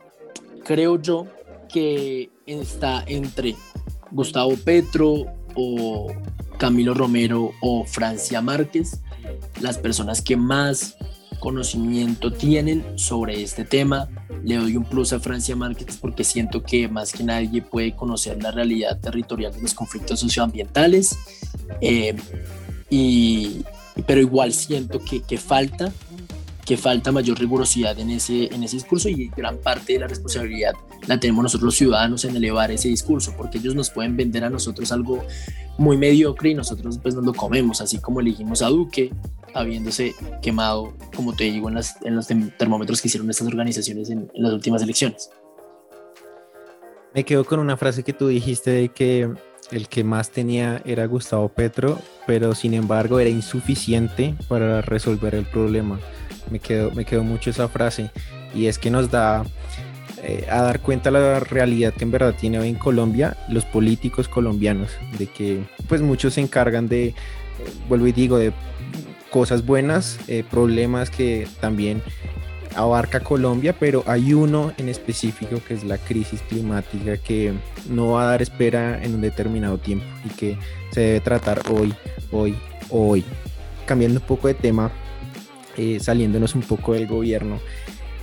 Creo 0.64 0.98
yo 0.98 1.26
que 1.68 2.30
está 2.46 3.04
entre 3.06 3.54
Gustavo 4.10 4.56
Petro 4.56 5.26
o 5.54 6.06
Camilo 6.58 6.94
Romero 6.94 7.52
o 7.60 7.84
Francia 7.84 8.40
Márquez, 8.40 9.00
las 9.60 9.78
personas 9.78 10.22
que 10.22 10.36
más 10.36 10.96
conocimiento 11.38 12.32
tienen 12.32 12.84
sobre 12.98 13.42
este 13.42 13.64
tema. 13.64 14.08
Le 14.42 14.56
doy 14.56 14.76
un 14.76 14.84
plus 14.84 15.12
a 15.12 15.20
Francia 15.20 15.56
Márquez 15.56 15.98
porque 16.00 16.24
siento 16.24 16.62
que 16.62 16.88
más 16.88 17.12
que 17.12 17.24
nadie 17.24 17.62
puede 17.62 17.94
conocer 17.94 18.42
la 18.42 18.50
realidad 18.50 18.98
territorial 19.00 19.52
de 19.52 19.62
los 19.62 19.74
conflictos 19.74 20.20
socioambientales. 20.20 21.16
Eh, 21.80 22.16
y, 22.90 23.64
pero 24.06 24.20
igual 24.20 24.52
siento 24.52 25.00
que, 25.00 25.22
que, 25.22 25.38
falta 25.38 25.92
que 26.66 26.76
falta 26.76 27.12
mayor 27.12 27.38
rigurosidad 27.38 27.98
en 28.00 28.10
ese, 28.10 28.52
en 28.52 28.64
ese 28.64 28.76
discurso 28.76 29.08
y 29.08 29.30
gran 29.36 29.58
parte 29.58 29.94
de 29.94 30.00
la 30.00 30.08
responsabilidad 30.08 30.74
la 31.06 31.20
tenemos 31.20 31.44
nosotros 31.44 31.76
ciudadanos 31.76 32.24
en 32.24 32.34
elevar 32.36 32.72
ese 32.72 32.88
discurso, 32.88 33.34
porque 33.36 33.58
ellos 33.58 33.76
nos 33.76 33.90
pueden 33.90 34.16
vender 34.16 34.44
a 34.44 34.50
nosotros 34.50 34.90
algo 34.90 35.24
muy 35.78 35.96
mediocre 35.96 36.50
y 36.50 36.54
nosotros 36.54 36.98
pues 37.00 37.14
nos 37.14 37.24
lo 37.24 37.32
comemos, 37.32 37.80
así 37.80 37.98
como 37.98 38.20
elegimos 38.20 38.62
a 38.62 38.68
Duque, 38.68 39.12
habiéndose 39.54 40.14
quemado, 40.42 40.92
como 41.14 41.34
te 41.34 41.44
digo, 41.44 41.68
en, 41.68 41.76
las, 41.76 41.96
en 42.02 42.16
los 42.16 42.26
termómetros 42.26 43.00
que 43.00 43.08
hicieron 43.08 43.30
estas 43.30 43.46
organizaciones 43.46 44.10
en, 44.10 44.28
las 44.34 44.52
últimas 44.52 44.82
elecciones. 44.82 45.30
Me 47.14 47.24
quedo 47.24 47.44
con 47.44 47.60
una 47.60 47.76
frase 47.76 48.02
que 48.02 48.12
tú 48.12 48.26
dijiste 48.26 48.70
de 48.72 48.88
que 48.88 49.30
el 49.70 49.88
que 49.88 50.04
más 50.04 50.30
tenía 50.30 50.82
era 50.84 51.06
Gustavo 51.06 51.48
Petro, 51.48 51.98
pero 52.26 52.54
sin 52.54 52.74
embargo 52.74 53.20
era 53.20 53.30
insuficiente 53.30 54.34
para 54.48 54.82
resolver 54.82 55.34
el 55.34 55.46
problema. 55.46 55.98
Me 56.50 56.58
quedó, 56.58 56.90
me 56.92 57.04
quedó 57.04 57.24
mucho 57.24 57.50
esa 57.50 57.68
frase 57.68 58.10
y 58.54 58.66
es 58.66 58.78
que 58.78 58.90
nos 58.90 59.10
da 59.10 59.44
eh, 60.22 60.46
a 60.50 60.62
dar 60.62 60.80
cuenta 60.80 61.10
la 61.10 61.40
realidad 61.40 61.92
que 61.92 62.04
en 62.04 62.10
verdad 62.10 62.34
tiene 62.38 62.58
hoy 62.58 62.68
en 62.68 62.76
Colombia 62.76 63.36
los 63.48 63.64
políticos 63.64 64.28
colombianos, 64.28 64.90
de 65.18 65.26
que 65.26 65.62
pues 65.88 66.00
muchos 66.00 66.34
se 66.34 66.40
encargan 66.40 66.88
de, 66.88 67.14
vuelvo 67.88 68.06
y 68.06 68.12
digo, 68.12 68.38
de 68.38 68.52
cosas 69.30 69.64
buenas, 69.66 70.18
eh, 70.28 70.42
problemas 70.50 71.10
que 71.10 71.46
también 71.60 72.02
abarca 72.74 73.20
Colombia, 73.20 73.74
pero 73.78 74.04
hay 74.06 74.34
uno 74.34 74.72
en 74.78 74.88
específico 74.88 75.60
que 75.66 75.74
es 75.74 75.84
la 75.84 75.98
crisis 75.98 76.42
climática 76.42 77.16
que 77.16 77.54
no 77.88 78.12
va 78.12 78.22
a 78.22 78.30
dar 78.30 78.42
espera 78.42 79.02
en 79.02 79.14
un 79.14 79.20
determinado 79.20 79.78
tiempo 79.78 80.06
y 80.24 80.28
que 80.30 80.58
se 80.90 81.00
debe 81.00 81.20
tratar 81.20 81.62
hoy, 81.70 81.94
hoy, 82.30 82.56
hoy. 82.90 83.24
Cambiando 83.86 84.20
un 84.20 84.26
poco 84.26 84.48
de 84.48 84.54
tema, 84.54 84.90
eh, 85.76 85.98
saliéndonos 86.00 86.54
un 86.54 86.62
poco 86.62 86.94
del 86.94 87.06
gobierno, 87.06 87.60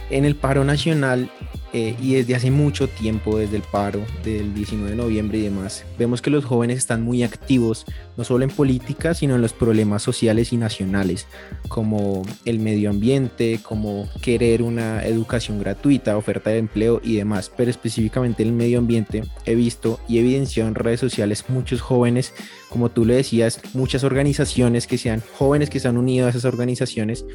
en 0.09 0.25
el 0.25 0.35
paro 0.35 0.63
nacional 0.63 1.29
eh, 1.73 1.95
y 1.99 2.13
desde 2.13 2.35
hace 2.35 2.51
mucho 2.51 2.87
tiempo, 2.87 3.39
desde 3.39 3.55
el 3.55 3.63
paro 3.63 4.05
del 4.23 4.53
19 4.53 4.91
de 4.91 4.95
noviembre 4.95 5.39
y 5.39 5.41
demás, 5.41 5.83
vemos 5.97 6.21
que 6.21 6.29
los 6.29 6.45
jóvenes 6.45 6.77
están 6.77 7.01
muy 7.01 7.23
activos, 7.23 7.85
no 8.15 8.23
solo 8.23 8.43
en 8.43 8.51
política, 8.51 9.15
sino 9.15 9.33
en 9.33 9.41
los 9.41 9.53
problemas 9.53 10.03
sociales 10.03 10.53
y 10.53 10.57
nacionales, 10.57 11.25
como 11.69 12.21
el 12.45 12.59
medio 12.59 12.91
ambiente, 12.91 13.59
como 13.63 14.07
querer 14.21 14.61
una 14.61 15.03
educación 15.03 15.59
gratuita, 15.59 16.15
oferta 16.15 16.51
de 16.51 16.59
empleo 16.59 17.01
y 17.03 17.15
demás. 17.15 17.51
Pero 17.55 17.71
específicamente 17.71 18.43
en 18.43 18.49
el 18.49 18.55
medio 18.55 18.77
ambiente 18.77 19.23
he 19.47 19.55
visto 19.55 19.99
y 20.07 20.19
evidenciado 20.19 20.69
en 20.69 20.75
redes 20.75 20.99
sociales 20.99 21.45
muchos 21.49 21.81
jóvenes, 21.81 22.33
como 22.69 22.91
tú 22.91 23.03
le 23.03 23.15
decías, 23.15 23.59
muchas 23.73 24.03
organizaciones 24.03 24.85
que 24.85 24.99
sean 24.99 25.23
jóvenes 25.39 25.71
que 25.71 25.79
se 25.79 25.87
han 25.87 25.97
unido 25.97 26.27
a 26.27 26.29
esas 26.29 26.45
organizaciones 26.45 27.25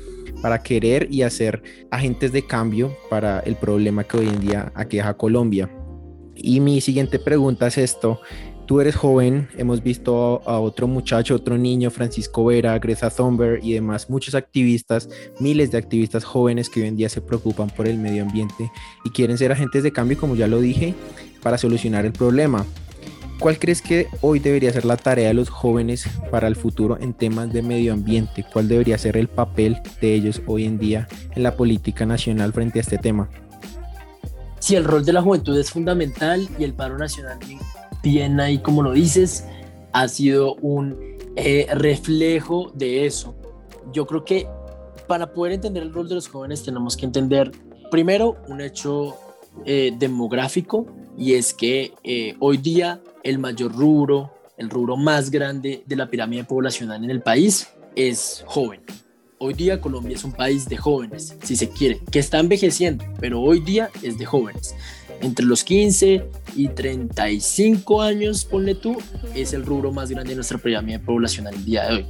para 0.42 0.62
querer 0.62 1.08
y 1.10 1.22
hacer 1.22 1.62
agentes 1.90 2.32
de 2.32 2.46
cambio 2.46 2.96
para 3.10 3.40
el 3.40 3.56
problema 3.56 4.04
que 4.04 4.18
hoy 4.18 4.28
en 4.28 4.40
día 4.40 4.72
aqueja 4.74 5.14
Colombia. 5.14 5.70
Y 6.34 6.60
mi 6.60 6.80
siguiente 6.80 7.18
pregunta 7.18 7.66
es 7.66 7.78
esto. 7.78 8.20
Tú 8.66 8.80
eres 8.80 8.96
joven, 8.96 9.48
hemos 9.56 9.82
visto 9.82 10.42
a 10.44 10.60
otro 10.60 10.86
muchacho, 10.86 11.34
otro 11.34 11.56
niño, 11.56 11.90
Francisco 11.90 12.44
Vera, 12.44 12.78
Greta 12.78 13.08
Thunberg 13.08 13.64
y 13.64 13.72
demás, 13.72 14.10
muchos 14.10 14.34
activistas, 14.34 15.08
miles 15.40 15.70
de 15.70 15.78
activistas 15.78 16.22
jóvenes 16.22 16.68
que 16.68 16.82
hoy 16.82 16.88
en 16.88 16.96
día 16.96 17.08
se 17.08 17.22
preocupan 17.22 17.70
por 17.70 17.88
el 17.88 17.96
medio 17.96 18.22
ambiente 18.22 18.70
y 19.06 19.10
quieren 19.10 19.38
ser 19.38 19.52
agentes 19.52 19.82
de 19.82 19.90
cambio, 19.90 20.18
como 20.18 20.36
ya 20.36 20.46
lo 20.46 20.60
dije, 20.60 20.94
para 21.42 21.56
solucionar 21.56 22.04
el 22.04 22.12
problema. 22.12 22.66
¿Cuál 23.38 23.60
crees 23.60 23.82
que 23.82 24.08
hoy 24.20 24.40
debería 24.40 24.72
ser 24.72 24.84
la 24.84 24.96
tarea 24.96 25.28
de 25.28 25.34
los 25.34 25.48
jóvenes 25.48 26.08
para 26.30 26.48
el 26.48 26.56
futuro 26.56 26.98
en 27.00 27.14
temas 27.14 27.52
de 27.52 27.62
medio 27.62 27.92
ambiente? 27.92 28.44
¿Cuál 28.52 28.66
debería 28.66 28.98
ser 28.98 29.16
el 29.16 29.28
papel 29.28 29.76
de 30.00 30.14
ellos 30.14 30.42
hoy 30.46 30.64
en 30.64 30.76
día 30.78 31.06
en 31.36 31.44
la 31.44 31.56
política 31.56 32.04
nacional 32.04 32.52
frente 32.52 32.80
a 32.80 32.82
este 32.82 32.98
tema? 32.98 33.28
Sí, 34.58 34.74
el 34.74 34.84
rol 34.84 35.04
de 35.04 35.12
la 35.12 35.22
juventud 35.22 35.56
es 35.56 35.70
fundamental 35.70 36.48
y 36.58 36.64
el 36.64 36.74
paro 36.74 36.98
nacional, 36.98 37.38
bien 38.02 38.40
ahí 38.40 38.58
como 38.58 38.82
lo 38.82 38.92
dices, 38.92 39.44
ha 39.92 40.08
sido 40.08 40.56
un 40.56 40.98
eh, 41.36 41.68
reflejo 41.72 42.72
de 42.74 43.06
eso. 43.06 43.36
Yo 43.92 44.04
creo 44.08 44.24
que 44.24 44.48
para 45.06 45.32
poder 45.32 45.52
entender 45.52 45.84
el 45.84 45.92
rol 45.92 46.08
de 46.08 46.16
los 46.16 46.26
jóvenes 46.26 46.64
tenemos 46.64 46.96
que 46.96 47.06
entender 47.06 47.52
primero 47.92 48.36
un 48.48 48.60
hecho 48.60 49.16
eh, 49.64 49.92
demográfico 49.96 50.86
y 51.16 51.34
es 51.34 51.52
que 51.52 51.92
eh, 52.04 52.36
hoy 52.38 52.58
día 52.58 53.00
el 53.24 53.38
mayor 53.38 53.74
rubro, 53.74 54.32
el 54.56 54.70
rubro 54.70 54.96
más 54.96 55.30
grande 55.30 55.82
de 55.86 55.96
la 55.96 56.08
pirámide 56.08 56.44
poblacional 56.44 57.02
en 57.04 57.10
el 57.10 57.22
país 57.22 57.68
es 57.96 58.44
joven. 58.46 58.80
Hoy 59.38 59.54
día 59.54 59.80
Colombia 59.80 60.16
es 60.16 60.24
un 60.24 60.32
país 60.32 60.68
de 60.68 60.76
jóvenes, 60.76 61.36
si 61.44 61.54
se 61.54 61.68
quiere, 61.68 62.00
que 62.10 62.18
está 62.18 62.40
envejeciendo, 62.40 63.04
pero 63.20 63.40
hoy 63.40 63.60
día 63.60 63.90
es 64.02 64.18
de 64.18 64.24
jóvenes. 64.24 64.74
Entre 65.20 65.44
los 65.44 65.64
15 65.64 66.24
y 66.56 66.68
35 66.68 68.02
años, 68.02 68.44
ponle 68.44 68.74
tú, 68.74 68.96
es 69.34 69.52
el 69.52 69.64
rubro 69.64 69.92
más 69.92 70.10
grande 70.10 70.30
de 70.30 70.36
nuestra 70.36 70.58
pirámide 70.58 70.98
poblacional 70.98 71.54
el 71.54 71.64
día 71.64 71.86
de 71.86 71.94
hoy. 71.94 72.06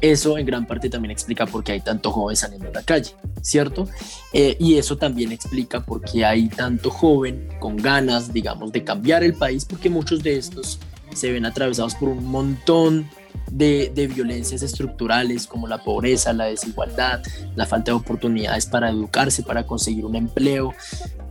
Eso 0.00 0.38
en 0.38 0.46
gran 0.46 0.66
parte 0.66 0.88
también 0.88 1.10
explica 1.10 1.46
por 1.46 1.62
qué 1.62 1.72
hay 1.72 1.80
tanto 1.80 2.10
joven 2.10 2.36
saliendo 2.36 2.68
a 2.68 2.72
la 2.72 2.82
calle, 2.82 3.14
¿cierto? 3.42 3.88
Eh, 4.32 4.56
y 4.58 4.76
eso 4.76 4.96
también 4.96 5.30
explica 5.30 5.84
por 5.84 6.00
qué 6.00 6.24
hay 6.24 6.48
tanto 6.48 6.90
joven 6.90 7.48
con 7.58 7.76
ganas, 7.76 8.32
digamos, 8.32 8.72
de 8.72 8.82
cambiar 8.82 9.22
el 9.22 9.34
país, 9.34 9.64
porque 9.64 9.90
muchos 9.90 10.22
de 10.22 10.38
estos 10.38 10.78
se 11.14 11.32
ven 11.32 11.44
atravesados 11.44 11.94
por 11.96 12.08
un 12.08 12.24
montón 12.24 13.08
de, 13.50 13.90
de, 13.94 14.06
violencias 14.06 14.62
estructurales 14.62 15.46
como 15.46 15.66
la 15.66 15.82
pobreza, 15.82 16.32
la 16.32 16.44
desigualdad, 16.46 17.22
la 17.56 17.66
falta 17.66 17.90
de 17.90 17.96
oportunidades 17.98 18.66
para 18.66 18.90
educarse, 18.90 19.42
para 19.42 19.66
conseguir 19.66 20.04
un 20.04 20.16
empleo, 20.16 20.72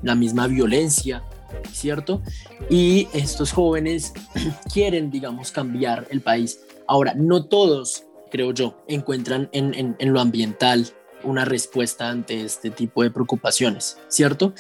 la 0.03 0.15
misma 0.15 0.47
violencia, 0.47 1.23
¿cierto? 1.71 2.21
Y 2.69 3.07
estos 3.13 3.51
jóvenes 3.51 4.13
quieren, 4.73 5.09
digamos, 5.11 5.51
cambiar 5.51 6.07
el 6.11 6.21
país. 6.21 6.59
Ahora, 6.87 7.13
no 7.15 7.45
todos 7.45 8.05
creo 8.29 8.53
yo, 8.53 8.83
encuentran 8.87 9.49
en, 9.51 9.95
lo 9.99 10.19
ambiental 10.19 10.87
una 11.23 11.45
respuesta 11.45 12.09
ante 12.09 12.41
este 12.41 12.69
tipo 12.69 13.03
de 13.03 13.11
preocupaciones, 13.11 13.97
¿cierto? 14.07 14.53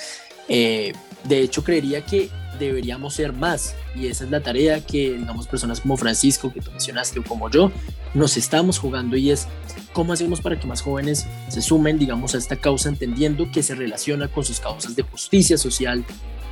Eh, 0.47 0.93
de 1.23 1.41
hecho, 1.41 1.63
creería 1.63 2.05
que 2.05 2.29
deberíamos 2.59 3.13
ser 3.13 3.33
más 3.33 3.75
y 3.95 4.07
esa 4.07 4.25
es 4.25 4.31
la 4.31 4.41
tarea 4.41 4.85
que, 4.85 5.13
digamos, 5.13 5.47
personas 5.47 5.79
como 5.79 5.97
Francisco, 5.97 6.51
que 6.51 6.61
tú 6.61 6.71
mencionaste, 6.71 7.19
o 7.19 7.23
como 7.23 7.49
yo, 7.49 7.71
nos 8.13 8.37
estamos 8.37 8.77
jugando 8.77 9.15
y 9.15 9.31
es 9.31 9.47
cómo 9.93 10.13
hacemos 10.13 10.41
para 10.41 10.59
que 10.59 10.67
más 10.67 10.81
jóvenes 10.81 11.25
se 11.47 11.61
sumen, 11.61 11.97
digamos, 11.97 12.35
a 12.35 12.37
esta 12.37 12.55
causa 12.57 12.89
entendiendo 12.89 13.49
que 13.51 13.63
se 13.63 13.75
relaciona 13.75 14.27
con 14.27 14.43
sus 14.43 14.59
causas 14.59 14.95
de 14.95 15.03
justicia 15.03 15.57
social, 15.57 16.05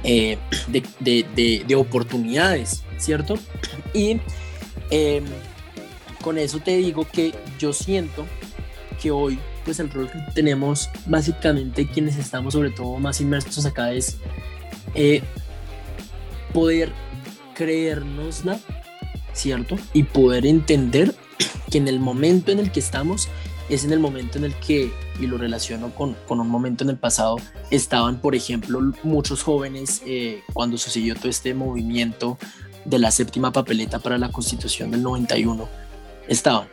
eh, 0.04 0.38
de, 1.00 1.76
oportunidades, 1.76 2.84
¿cierto? 2.98 3.36
Y 3.94 4.20
em, 4.90 5.26
con 6.28 6.38
eso 6.38 6.60
te 6.60 6.76
digo 6.76 7.08
que 7.10 7.34
yo 7.58 7.72
siento 7.72 8.26
que 9.02 9.12
hoy, 9.12 9.40
pues 9.63 9.80
el 9.80 9.90
rol 9.90 10.12
que 10.12 10.20
tenemos, 10.36 10.90
básicamente 11.06 11.88
quienes 11.88 12.18
estamos 12.18 12.52
sobre 12.52 12.70
todo 12.70 12.98
más 12.98 13.22
inmersos 13.22 13.66
acá 13.66 13.94
es 13.94 14.18
eh, 14.94 15.22
poder 16.54 16.92
creérnosla, 17.56 18.60
¿cierto? 19.32 19.78
Y 19.94 20.04
poder 20.04 20.46
entender 20.46 21.16
que 21.72 21.78
en 21.78 21.88
el 21.88 22.02
momento 22.02 22.52
en 22.52 22.60
el 22.60 22.74
que 22.74 22.82
estamos 22.82 23.30
es 23.70 23.86
en 23.86 23.94
el 23.94 24.00
momento 24.02 24.38
en 24.38 24.44
el 24.44 24.56
que, 24.56 24.92
y 25.22 25.28
lo 25.28 25.38
relaciono 25.38 25.96
con, 25.96 26.18
con 26.28 26.42
un 26.42 26.50
momento 26.50 26.84
en 26.84 26.90
el 26.90 26.98
pasado, 26.98 27.38
estaban, 27.72 28.20
por 28.20 28.36
ejemplo, 28.36 28.82
muchos 29.02 29.44
jóvenes 29.44 30.02
eh, 30.06 30.44
cuando 30.52 30.78
sucedió 30.78 31.16
todo 31.16 31.30
este 31.30 31.54
movimiento 31.54 32.38
de 32.84 33.00
la 33.00 33.12
séptima 33.12 33.54
papeleta 33.54 34.00
para 34.00 34.18
la 34.18 34.30
constitución 34.30 34.92
del 34.92 35.04
91, 35.04 35.87
estaban 36.28 36.68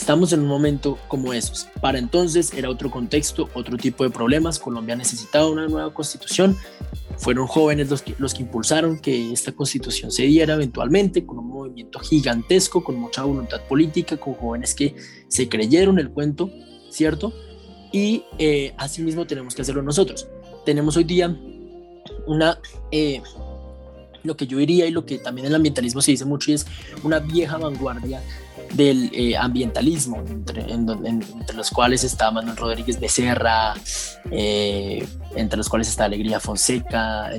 Estamos 0.00 0.32
en 0.32 0.40
un 0.40 0.46
momento 0.46 0.98
como 1.08 1.34
esos. 1.34 1.68
Para 1.82 1.98
entonces 1.98 2.54
era 2.54 2.70
otro 2.70 2.90
contexto, 2.90 3.50
otro 3.52 3.76
tipo 3.76 4.02
de 4.02 4.08
problemas. 4.08 4.58
Colombia 4.58 4.96
necesitaba 4.96 5.50
una 5.50 5.68
nueva 5.68 5.92
constitución. 5.92 6.56
Fueron 7.18 7.46
jóvenes 7.46 7.90
los 7.90 8.00
que, 8.00 8.14
los 8.18 8.32
que 8.32 8.40
impulsaron 8.42 8.98
que 8.98 9.30
esta 9.30 9.52
constitución 9.52 10.10
se 10.10 10.22
diera 10.22 10.54
eventualmente, 10.54 11.26
con 11.26 11.38
un 11.38 11.48
movimiento 11.48 11.98
gigantesco, 11.98 12.82
con 12.82 12.96
mucha 12.96 13.24
voluntad 13.24 13.60
política, 13.68 14.16
con 14.16 14.32
jóvenes 14.32 14.74
que 14.74 14.96
se 15.28 15.50
creyeron 15.50 15.98
el 15.98 16.08
cuento, 16.08 16.50
¿cierto? 16.90 17.34
Y 17.92 18.24
eh, 18.38 18.72
asimismo 18.78 19.26
tenemos 19.26 19.54
que 19.54 19.60
hacerlo 19.60 19.82
nosotros. 19.82 20.26
Tenemos 20.64 20.96
hoy 20.96 21.04
día 21.04 21.38
una... 22.26 22.58
Eh, 22.90 23.20
lo 24.22 24.36
que 24.36 24.46
yo 24.46 24.58
diría 24.58 24.86
y 24.86 24.90
lo 24.90 25.06
que 25.06 25.18
también 25.18 25.46
el 25.46 25.54
ambientalismo 25.54 26.02
se 26.02 26.10
dice 26.10 26.26
mucho 26.26 26.50
y 26.50 26.54
es 26.54 26.66
una 27.02 27.20
vieja 27.20 27.56
vanguardia 27.56 28.22
del 28.74 29.10
eh, 29.12 29.36
ambientalismo, 29.36 30.22
entre, 30.28 30.66
los 31.54 31.70
cuales 31.70 32.04
está 32.04 32.30
Manuel 32.30 32.56
Rodríguez 32.56 33.00
Becerra, 33.00 33.74
eh, 34.30 35.06
entre 35.34 35.56
los 35.56 35.68
cuales 35.68 35.88
está 35.88 36.04
Alegría 36.04 36.40
Fonseca, 36.40 37.30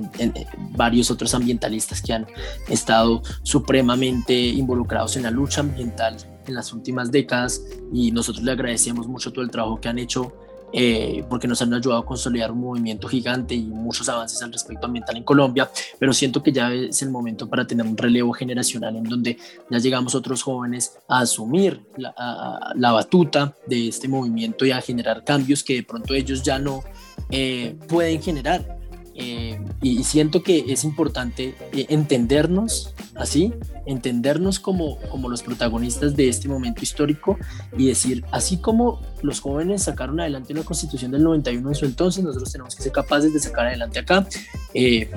varios 0.72 1.10
otros 1.12 1.34
ambientalistas 1.34 2.02
que 2.02 2.14
han 2.14 2.28
estado 2.68 3.22
supremamente 3.44 4.34
involucrados 4.34 5.16
en 5.16 5.24
la 5.24 5.32
lucha 5.32 5.62
ambiental 5.62 6.18
en 6.48 6.56
las 6.56 6.74
últimas 6.74 7.12
décadas. 7.12 7.62
Y 7.94 8.12
nosotros 8.12 8.44
le 8.44 8.52
agradecemos 8.52 9.08
mucho 9.08 9.32
todo 9.32 9.44
el 9.44 9.52
trabajo 9.52 9.80
que 9.80 9.90
han 9.90 10.00
hecho 10.00 10.34
eh, 10.74 11.24
porque 11.30 11.48
nos 11.48 11.62
han 11.62 11.74
ayudado 11.74 12.02
a 12.02 12.06
consolidar 12.06 12.52
un 12.52 12.62
movimiento 12.62 13.08
gigante 13.08 13.56
y 13.56 13.64
muchos 13.64 14.08
avances 14.10 14.42
al 14.42 14.52
respecto 14.52 14.86
ambiental 14.86 15.18
en 15.18 15.24
Colombia, 15.24 15.70
pero 16.00 16.14
siento 16.14 16.42
que 16.42 16.52
ya 16.52 16.74
es 16.74 17.02
el 17.02 17.10
momento 17.10 17.48
para 17.48 17.66
tener 17.66 17.86
un 17.86 17.98
relevo 17.98 18.34
generacional 18.34 18.96
en 18.96 19.04
donde 19.04 19.38
ya 19.70 19.78
llegamos 19.78 20.16
otros 20.16 20.44
jóvenes 20.44 20.98
a 21.08 21.20
asumir 21.20 21.82
la, 21.98 22.14
la 22.76 22.92
batuta 22.92 23.56
de 23.68 23.88
este 23.88 24.08
movimiento 24.08 24.66
y 24.66 24.72
a 24.72 24.82
generar 24.82 25.24
cambios 25.24 25.64
que 25.64 25.76
de 25.76 25.84
pronto 25.84 26.14
ellos 26.14 26.44
ya 26.44 26.60
no 26.60 26.84
eh, 27.30 27.76
pueden 27.88 28.22
generar. 28.22 28.78
Eh, 29.14 29.60
y 29.82 30.04
siento 30.04 30.42
que 30.42 30.66
es 30.72 30.84
importante 30.84 31.54
eh, 31.74 31.86
entendernos 31.90 32.94
así, 33.16 33.54
entendernos 33.86 34.60
como, 34.60 34.98
como 35.10 35.30
los 35.30 35.44
protagonistas 35.44 36.16
de 36.16 36.30
este 36.30 36.48
momento 36.48 36.82
histórico 36.82 37.38
y 37.78 37.88
decir, 37.88 38.24
así 38.32 38.58
como 38.58 39.02
los 39.22 39.40
jóvenes 39.40 39.84
sacaron 39.84 40.20
adelante 40.20 40.54
una 40.54 40.64
constitución 40.64 41.12
del 41.12 41.24
91 41.24 41.70
en 41.70 41.76
su 41.76 41.86
entonces, 41.86 42.24
nosotros 42.24 42.52
tenemos 42.52 42.76
que 42.76 42.84
ser 42.84 42.92
capaces 42.92 43.34
de 43.34 43.40
sacar 43.40 43.68
adelante 43.68 44.00
acá 44.00 44.28
eh, 44.74 45.12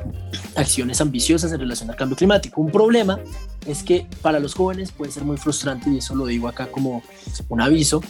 acciones 0.57 1.00
ambiciosas 1.00 1.52
en 1.52 1.61
relación 1.61 1.90
al 1.90 1.96
cambio 1.96 2.16
climático. 2.16 2.61
Un 2.61 2.70
problema 2.70 3.20
es 3.66 3.83
que 3.83 4.07
para 4.20 4.40
los 4.40 4.54
jóvenes 4.54 4.92
puede 4.92 5.12
ser 5.12 5.24
muy 5.24 5.37
frustrante 5.37 5.90
y 5.90 5.98
eso 5.98 6.14
lo 6.14 6.26
digo 6.26 6.48
acá 6.48 6.66
como 6.66 7.02
un 7.48 7.61
aviso 7.61 8.00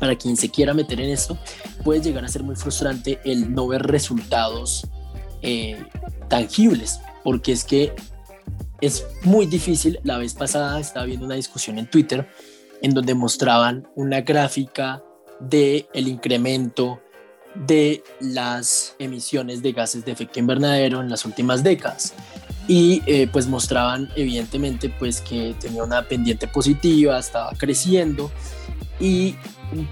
para 0.00 0.16
quien 0.16 0.36
se 0.36 0.50
quiera 0.50 0.74
meter 0.74 1.00
en 1.00 1.10
esto, 1.10 1.38
puede 1.84 2.00
llegar 2.00 2.24
a 2.24 2.28
ser 2.28 2.42
muy 2.42 2.56
frustrante 2.56 3.20
el 3.24 3.52
no 3.54 3.68
ver 3.68 3.82
resultados 3.82 4.86
eh, 5.42 5.76
tangibles, 6.28 7.00
porque 7.22 7.52
es 7.52 7.64
que 7.64 7.94
es 8.80 9.06
muy 9.22 9.46
difícil. 9.46 9.98
La 10.02 10.18
vez 10.18 10.34
pasada 10.34 10.80
estaba 10.80 11.06
viendo 11.06 11.26
una 11.26 11.36
discusión 11.36 11.78
en 11.78 11.86
Twitter 11.86 12.28
en 12.82 12.92
donde 12.92 13.14
mostraban 13.14 13.88
una 13.94 14.20
gráfica 14.20 15.02
de 15.40 15.88
el 15.94 16.08
incremento 16.08 17.00
de 17.54 18.02
las 18.20 18.96
emisiones 18.98 19.62
de 19.62 19.72
gases 19.72 20.04
de 20.04 20.12
efecto 20.12 20.40
invernadero 20.40 21.00
en 21.00 21.08
las 21.08 21.24
últimas 21.24 21.62
décadas 21.62 22.14
y 22.66 23.02
eh, 23.06 23.28
pues 23.30 23.46
mostraban 23.46 24.10
evidentemente 24.16 24.88
pues 24.88 25.20
que 25.20 25.54
tenía 25.60 25.84
una 25.84 26.02
pendiente 26.02 26.48
positiva, 26.48 27.18
estaba 27.18 27.52
creciendo 27.56 28.30
y 28.98 29.36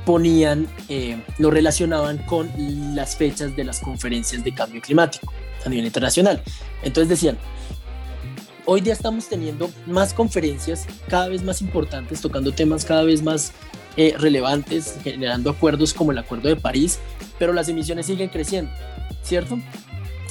ponían, 0.04 0.68
eh, 0.88 1.20
lo 1.38 1.50
relacionaban 1.50 2.18
con 2.18 2.50
las 2.94 3.16
fechas 3.16 3.54
de 3.56 3.64
las 3.64 3.80
conferencias 3.80 4.42
de 4.42 4.52
cambio 4.52 4.80
climático 4.80 5.32
a 5.64 5.68
nivel 5.68 5.86
internacional. 5.86 6.42
Entonces 6.82 7.08
decían, 7.08 7.38
hoy 8.64 8.80
día 8.80 8.92
estamos 8.92 9.28
teniendo 9.28 9.70
más 9.86 10.14
conferencias 10.14 10.86
cada 11.08 11.28
vez 11.28 11.42
más 11.42 11.60
importantes, 11.62 12.20
tocando 12.20 12.52
temas 12.52 12.84
cada 12.84 13.02
vez 13.02 13.22
más 13.22 13.52
eh, 13.96 14.14
relevantes, 14.18 14.98
generando 15.02 15.50
acuerdos 15.50 15.92
como 15.92 16.12
el 16.12 16.18
Acuerdo 16.18 16.48
de 16.48 16.56
París, 16.56 16.98
pero 17.38 17.52
las 17.52 17.68
emisiones 17.68 18.06
siguen 18.06 18.28
creciendo, 18.28 18.70
¿cierto? 19.22 19.58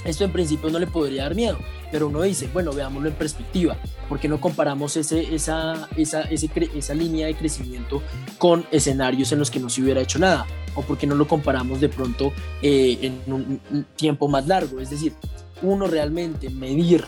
Esto 0.06 0.24
en 0.24 0.32
principio 0.32 0.70
no 0.72 0.80
le 0.80 0.88
podría 0.88 1.24
dar 1.24 1.36
miedo, 1.36 1.60
pero 1.91 2.08
uno 2.08 2.24
dice, 2.24 2.50
bueno, 2.52 2.74
veámoslo 2.74 3.10
en 3.10 3.15
perspectiva, 3.15 3.78
porque 4.10 4.28
no 4.28 4.41
comparamos 4.41 4.98
ese, 4.98 5.36
esa, 5.36 5.88
esa, 5.96 6.22
esa 6.22 6.94
línea 6.96 7.28
de 7.28 7.36
crecimiento 7.36 8.02
con 8.39 8.65
escenarios 8.72 9.32
en 9.32 9.39
los 9.39 9.52
que 9.52 9.60
no 9.60 9.70
se 9.70 9.82
hubiera 9.82 10.02
hecho 10.02 10.17
nada? 10.17 10.48
¿O 10.74 10.82
porque 10.82 11.06
no 11.06 11.15
lo 11.15 11.28
comparamos 11.28 11.82
de 11.82 11.89
pronto 11.89 12.32
eh, 12.62 12.98
en 13.02 13.22
un 13.32 13.86
tiempo 13.96 14.28
más 14.28 14.48
largo? 14.48 14.80
Es 14.80 14.89
decir, 14.89 15.13
uno 15.62 15.86
realmente 15.86 16.50
medir 16.50 17.06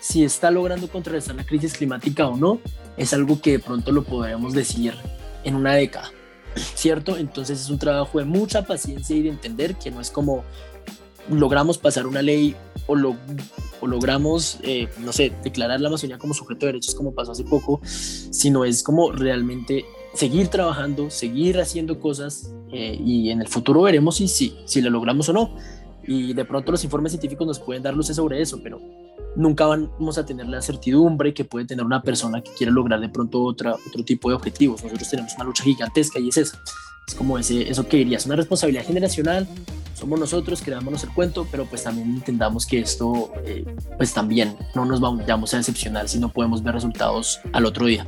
si 0.00 0.24
está 0.24 0.50
logrando 0.50 0.88
contrarrestar 0.88 1.36
la 1.36 1.44
crisis 1.44 1.74
climática 1.74 2.26
o 2.26 2.36
no, 2.36 2.58
es 2.96 3.12
algo 3.12 3.40
que 3.40 3.52
de 3.52 3.58
pronto 3.60 3.92
lo 3.92 4.02
podríamos 4.02 4.52
decir 4.54 4.94
en 5.44 5.54
una 5.54 5.74
década, 5.74 6.10
¿cierto? 6.74 7.16
Entonces 7.16 7.60
es 7.60 7.70
un 7.70 7.78
trabajo 7.78 8.18
de 8.18 8.24
mucha 8.24 8.66
paciencia 8.66 9.14
y 9.14 9.22
de 9.22 9.28
entender 9.28 9.76
que 9.76 9.90
no 9.90 10.00
es 10.00 10.10
como 10.10 10.44
logramos 11.28 11.78
pasar 11.78 12.06
una 12.06 12.22
ley 12.22 12.56
o, 12.86 12.96
lo, 12.96 13.16
logramos, 13.82 14.58
eh, 14.62 14.88
no 14.98 15.12
sé, 15.12 15.32
declarar 15.44 15.80
la 15.80 15.88
Amazonía 15.88 16.18
como 16.18 16.34
sujeto 16.34 16.66
de 16.66 16.72
derechos 16.72 16.94
como 16.94 17.14
pasó 17.14 17.32
hace 17.32 17.44
poco, 17.44 17.80
sino 17.84 18.64
es 18.64 18.82
como 18.82 19.12
realmente 19.12 19.84
seguir 20.14 20.48
trabajando, 20.48 21.10
seguir 21.10 21.60
haciendo 21.60 22.00
cosas 22.00 22.52
eh, 22.72 22.98
y 22.98 23.30
en 23.30 23.40
el 23.40 23.48
futuro 23.48 23.82
veremos 23.82 24.16
si, 24.16 24.28
si, 24.28 24.56
si 24.64 24.80
lo 24.80 24.90
logramos 24.90 25.28
o 25.28 25.32
no. 25.32 25.54
Y 26.02 26.32
de 26.32 26.44
pronto 26.44 26.72
los 26.72 26.82
informes 26.82 27.12
científicos 27.12 27.46
nos 27.46 27.60
pueden 27.60 27.82
dar 27.82 27.94
luces 27.94 28.16
sobre 28.16 28.40
eso, 28.42 28.60
pero 28.62 28.80
nunca 29.36 29.66
vamos 29.66 30.18
a 30.18 30.26
tener 30.26 30.48
la 30.48 30.60
certidumbre 30.62 31.34
que 31.34 31.44
puede 31.44 31.66
tener 31.66 31.84
una 31.84 32.02
persona 32.02 32.42
que 32.42 32.50
quiere 32.52 32.72
lograr 32.72 33.00
de 33.00 33.08
pronto 33.08 33.42
otra, 33.42 33.74
otro 33.74 34.04
tipo 34.04 34.28
de 34.28 34.36
objetivos. 34.36 34.82
Nosotros 34.82 35.08
tenemos 35.08 35.34
una 35.34 35.44
lucha 35.44 35.64
gigantesca 35.64 36.18
y 36.18 36.28
es 36.28 36.36
esa. 36.36 36.60
Es 37.06 37.14
como 37.14 37.38
ese, 37.38 37.68
eso 37.68 37.88
que 37.88 37.98
dirías, 37.98 38.26
una 38.26 38.36
responsabilidad 38.36 38.84
generacional. 38.84 39.48
Somos 39.94 40.18
nosotros, 40.18 40.62
creámonos 40.62 41.04
el 41.04 41.10
cuento, 41.10 41.46
pero 41.50 41.66
pues 41.66 41.82
también 41.82 42.08
entendamos 42.10 42.66
que 42.66 42.80
esto, 42.80 43.32
eh, 43.44 43.64
pues 43.96 44.14
también 44.14 44.56
no 44.74 44.84
nos 44.84 45.00
vamos 45.00 45.52
a 45.52 45.56
decepcionar 45.58 46.08
si 46.08 46.18
no 46.18 46.30
podemos 46.30 46.62
ver 46.62 46.74
resultados 46.74 47.40
al 47.52 47.66
otro 47.66 47.86
día. 47.86 48.06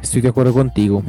Estoy 0.00 0.20
de 0.20 0.28
acuerdo 0.28 0.52
contigo, 0.52 1.02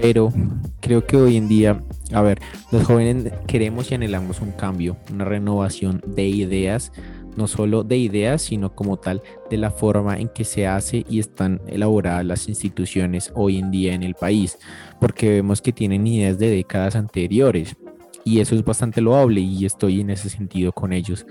pero 0.00 0.32
creo 0.80 1.06
que 1.06 1.16
hoy 1.16 1.36
en 1.36 1.46
día, 1.46 1.80
a 2.12 2.22
ver, 2.22 2.40
los 2.72 2.84
jóvenes 2.84 3.32
queremos 3.46 3.90
y 3.90 3.94
anhelamos 3.94 4.40
un 4.40 4.52
cambio, 4.52 4.96
una 5.12 5.24
renovación 5.24 6.02
de 6.06 6.26
ideas 6.26 6.92
no 7.36 7.46
solo 7.46 7.84
de 7.84 7.96
ideas, 7.96 8.42
sino 8.42 8.74
como 8.74 8.98
tal 8.98 9.22
de 9.50 9.56
la 9.56 9.70
forma 9.70 10.18
en 10.18 10.28
que 10.28 10.44
se 10.44 10.66
hace 10.66 11.04
y 11.08 11.18
están 11.18 11.60
elaboradas 11.66 12.24
las 12.24 12.48
instituciones 12.48 13.32
hoy 13.34 13.58
en 13.58 13.70
día 13.70 13.94
en 13.94 14.02
el 14.02 14.14
país, 14.14 14.58
porque 15.00 15.30
vemos 15.30 15.62
que 15.62 15.72
tienen 15.72 16.06
ideas 16.06 16.38
de 16.38 16.50
décadas 16.50 16.96
anteriores 16.96 17.76
y 18.24 18.40
eso 18.40 18.54
es 18.54 18.64
bastante 18.64 19.00
loable 19.00 19.40
y 19.40 19.64
estoy 19.64 20.00
en 20.00 20.10
ese 20.10 20.28
sentido 20.28 20.72
con 20.72 20.92
ellos. 20.92 21.26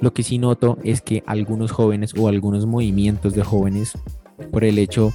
Lo 0.00 0.12
que 0.12 0.22
sí 0.22 0.38
noto 0.38 0.78
es 0.84 1.00
que 1.00 1.24
algunos 1.26 1.72
jóvenes 1.72 2.14
o 2.16 2.28
algunos 2.28 2.66
movimientos 2.66 3.34
de 3.34 3.42
jóvenes, 3.42 3.92
por 4.52 4.64
el 4.64 4.78
hecho, 4.78 5.12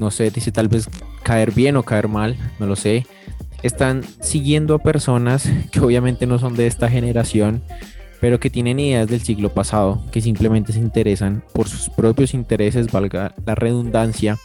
no 0.00 0.10
sé, 0.10 0.30
dice 0.30 0.50
tal 0.50 0.68
vez 0.68 0.88
caer 1.22 1.52
bien 1.52 1.76
o 1.76 1.84
caer 1.84 2.08
mal, 2.08 2.36
no 2.58 2.66
lo 2.66 2.74
sé, 2.74 3.06
están 3.62 4.02
siguiendo 4.20 4.74
a 4.74 4.82
personas 4.82 5.48
que 5.70 5.80
obviamente 5.80 6.26
no 6.26 6.38
son 6.38 6.56
de 6.56 6.66
esta 6.66 6.88
generación 6.88 7.62
pero 8.20 8.40
que 8.40 8.50
tienen 8.50 8.80
ideas 8.80 9.08
del 9.08 9.20
siglo 9.20 9.50
pasado, 9.52 10.02
que 10.10 10.20
simplemente 10.20 10.72
se 10.72 10.78
interesan 10.78 11.42
por 11.52 11.68
sus 11.68 11.88
propios 11.90 12.34
intereses, 12.34 12.90
valga 12.90 13.34
la 13.44 13.54
redundancia, 13.54 14.38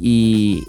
y 0.00 0.64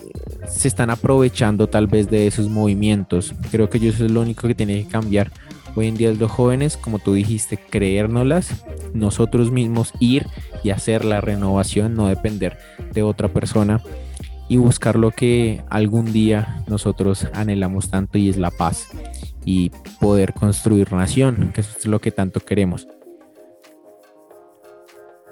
se 0.50 0.68
están 0.68 0.90
aprovechando 0.90 1.68
tal 1.68 1.88
vez 1.88 2.10
de 2.10 2.28
esos 2.28 2.50
movimientos. 2.50 3.34
Creo 3.52 3.70
que 3.70 3.78
eso 3.78 4.06
es 4.06 4.12
lo 4.12 4.22
único 4.22 4.48
que 4.48 4.56
tiene 4.56 4.84
que 4.84 4.90
cambiar. 4.90 5.32
Hoy 5.76 5.88
en 5.88 5.96
día 5.96 6.12
los 6.12 6.30
jóvenes, 6.30 6.76
como 6.76 7.00
tú 7.00 7.14
dijiste, 7.14 7.58
creérnoslas, 7.58 8.66
nosotros 8.94 9.52
mismos 9.52 9.94
ir 10.00 10.28
y 10.64 10.72
hacer 10.72 11.06
la 11.06 11.22
renovación, 11.22 11.96
no 11.96 12.08
depender 12.08 12.58
de 12.94 13.04
otra 13.04 13.30
persona 13.30 13.82
y 14.50 14.58
buscar 14.58 14.98
lo 14.98 15.12
que 15.12 15.62
algún 15.70 16.12
día 16.12 16.64
nosotros 16.68 17.26
anhelamos 17.34 17.90
tanto 17.90 18.18
y 18.18 18.28
es 18.28 18.36
la 18.36 18.52
paz 18.52 18.90
y 19.46 19.72
poder 20.00 20.34
construir 20.34 20.92
nación, 20.94 21.52
que 21.54 21.62
eso 21.62 21.72
es 21.78 21.86
lo 21.86 22.00
que 22.00 22.12
tanto 22.12 22.40
queremos. 22.40 22.88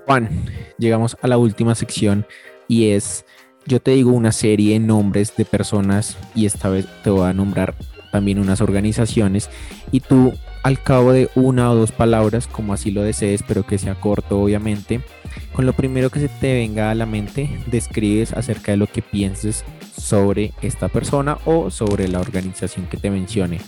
Juan, 0.06 0.30
llegamos 0.78 1.18
a 1.22 1.28
la 1.28 1.38
última 1.38 1.76
sección 1.76 2.26
y 2.68 2.90
es, 2.90 3.26
yo 3.66 3.80
te 3.80 3.92
digo 3.92 4.12
una 4.12 4.32
serie 4.32 4.74
de 4.74 4.80
nombres 4.80 5.36
de 5.36 5.46
personas 5.46 6.18
y 6.34 6.46
esta 6.46 6.70
vez 6.70 6.88
te 7.04 7.10
voy 7.10 7.30
a 7.30 7.34
nombrar 7.34 7.76
también 8.12 8.40
unas 8.40 8.62
organizaciones 8.62 9.50
y 9.92 10.00
tú 10.00 10.34
al 10.64 10.82
cabo 10.82 11.14
de 11.14 11.30
una 11.36 11.72
o 11.72 11.76
dos 11.76 11.92
palabras, 11.92 12.48
como 12.48 12.74
así 12.74 12.92
lo 12.92 13.02
desees, 13.04 13.44
pero 13.48 13.66
que 13.66 13.78
sea 13.78 13.96
corto 13.96 14.42
obviamente, 14.42 15.02
con 15.54 15.66
lo 15.66 15.74
primero 15.74 16.10
que 16.10 16.20
se 16.20 16.28
te 16.28 16.54
venga 16.54 16.92
a 16.92 16.96
la 16.96 17.06
mente, 17.06 17.50
describes 17.68 18.34
acerca 18.34 18.72
de 18.72 18.78
lo 18.78 18.88
que 18.88 19.02
pienses 19.02 19.64
sobre 19.98 20.54
esta 20.62 20.90
persona 20.90 21.38
o 21.46 21.70
sobre 21.70 22.08
la 22.08 22.20
organización 22.20 22.88
que 22.88 22.98
te 22.98 23.10
mencione. 23.10 23.60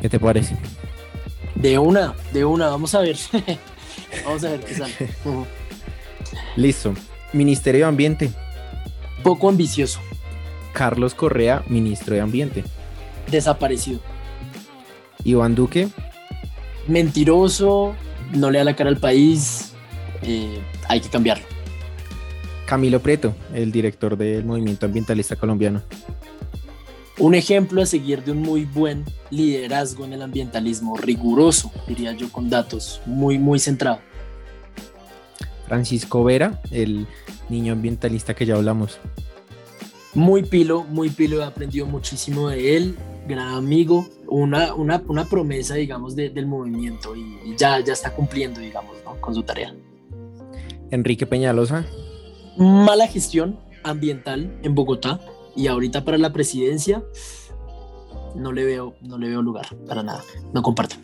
¿Qué 0.00 0.08
te 0.08 0.18
parece? 0.18 0.56
De 1.54 1.78
una, 1.78 2.14
de 2.32 2.44
una, 2.44 2.68
vamos 2.68 2.94
a 2.94 3.00
ver. 3.00 3.16
vamos 4.24 4.44
a 4.44 4.50
ver 4.50 4.60
qué 4.60 4.74
sale. 4.74 4.94
Listo. 6.56 6.94
Ministerio 7.32 7.80
de 7.80 7.88
Ambiente. 7.88 8.30
Poco 9.22 9.48
ambicioso. 9.48 10.00
Carlos 10.72 11.14
Correa, 11.14 11.62
ministro 11.68 12.14
de 12.14 12.20
Ambiente. 12.20 12.64
Desaparecido. 13.30 14.00
Iván 15.24 15.54
Duque. 15.54 15.88
Mentiroso, 16.86 17.94
no 18.32 18.50
le 18.50 18.58
da 18.58 18.64
la 18.64 18.76
cara 18.76 18.88
al 18.88 18.96
país, 18.96 19.72
eh, 20.22 20.60
hay 20.88 21.00
que 21.00 21.08
cambiarlo. 21.08 21.44
Camilo 22.66 23.00
Preto, 23.00 23.34
el 23.54 23.72
director 23.72 24.16
del 24.16 24.44
movimiento 24.44 24.86
ambientalista 24.86 25.36
colombiano. 25.36 25.82
Un 27.20 27.34
ejemplo 27.34 27.82
a 27.82 27.86
seguir 27.86 28.22
de 28.22 28.30
un 28.30 28.42
muy 28.42 28.64
buen 28.64 29.04
liderazgo 29.30 30.04
en 30.04 30.12
el 30.12 30.22
ambientalismo, 30.22 30.96
riguroso, 30.96 31.72
diría 31.88 32.12
yo, 32.12 32.30
con 32.30 32.48
datos, 32.48 33.02
muy, 33.06 33.38
muy 33.38 33.58
centrado. 33.58 33.98
Francisco 35.66 36.22
Vera, 36.22 36.62
el 36.70 37.08
niño 37.48 37.72
ambientalista 37.72 38.34
que 38.34 38.46
ya 38.46 38.54
hablamos. 38.54 39.00
Muy 40.14 40.44
pilo, 40.44 40.84
muy 40.84 41.10
pilo, 41.10 41.40
he 41.40 41.44
aprendido 41.44 41.86
muchísimo 41.86 42.50
de 42.50 42.76
él, 42.76 42.96
gran 43.26 43.48
amigo, 43.48 44.06
una, 44.28 44.74
una, 44.74 45.02
una 45.08 45.24
promesa, 45.24 45.74
digamos, 45.74 46.14
del 46.14 46.46
movimiento 46.46 47.16
y, 47.16 47.56
ya, 47.56 47.80
ya 47.80 47.94
está 47.94 48.14
cumpliendo, 48.14 48.60
digamos, 48.60 48.96
con 49.20 49.34
su 49.34 49.42
tarea. 49.42 49.74
Enrique 50.92 51.26
Peñalosa. 51.26 51.84
Mala 52.56 53.08
gestión 53.08 53.58
ambiental 53.82 54.56
en 54.62 54.74
Bogotá 54.76 55.20
y 55.58 55.66
ahorita 55.66 56.04
para 56.04 56.18
la 56.18 56.32
presidencia 56.32 57.02
no 58.36 58.52
le 58.52 58.64
veo, 58.64 58.94
no 59.00 59.18
le 59.18 59.28
veo 59.28 59.42
lugar 59.42 59.66
para 59.88 60.04
nada. 60.04 60.22
No 60.54 60.62
comparto. 60.62 60.94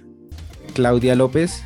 Claudia 0.74 1.16
López. 1.16 1.64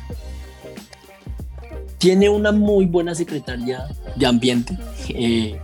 Tiene 1.99 2.29
una 2.29 2.51
muy 2.51 2.85
buena 2.87 3.13
secretaria 3.13 3.87
de 4.15 4.25
ambiente, 4.25 4.77
eh, 5.09 5.59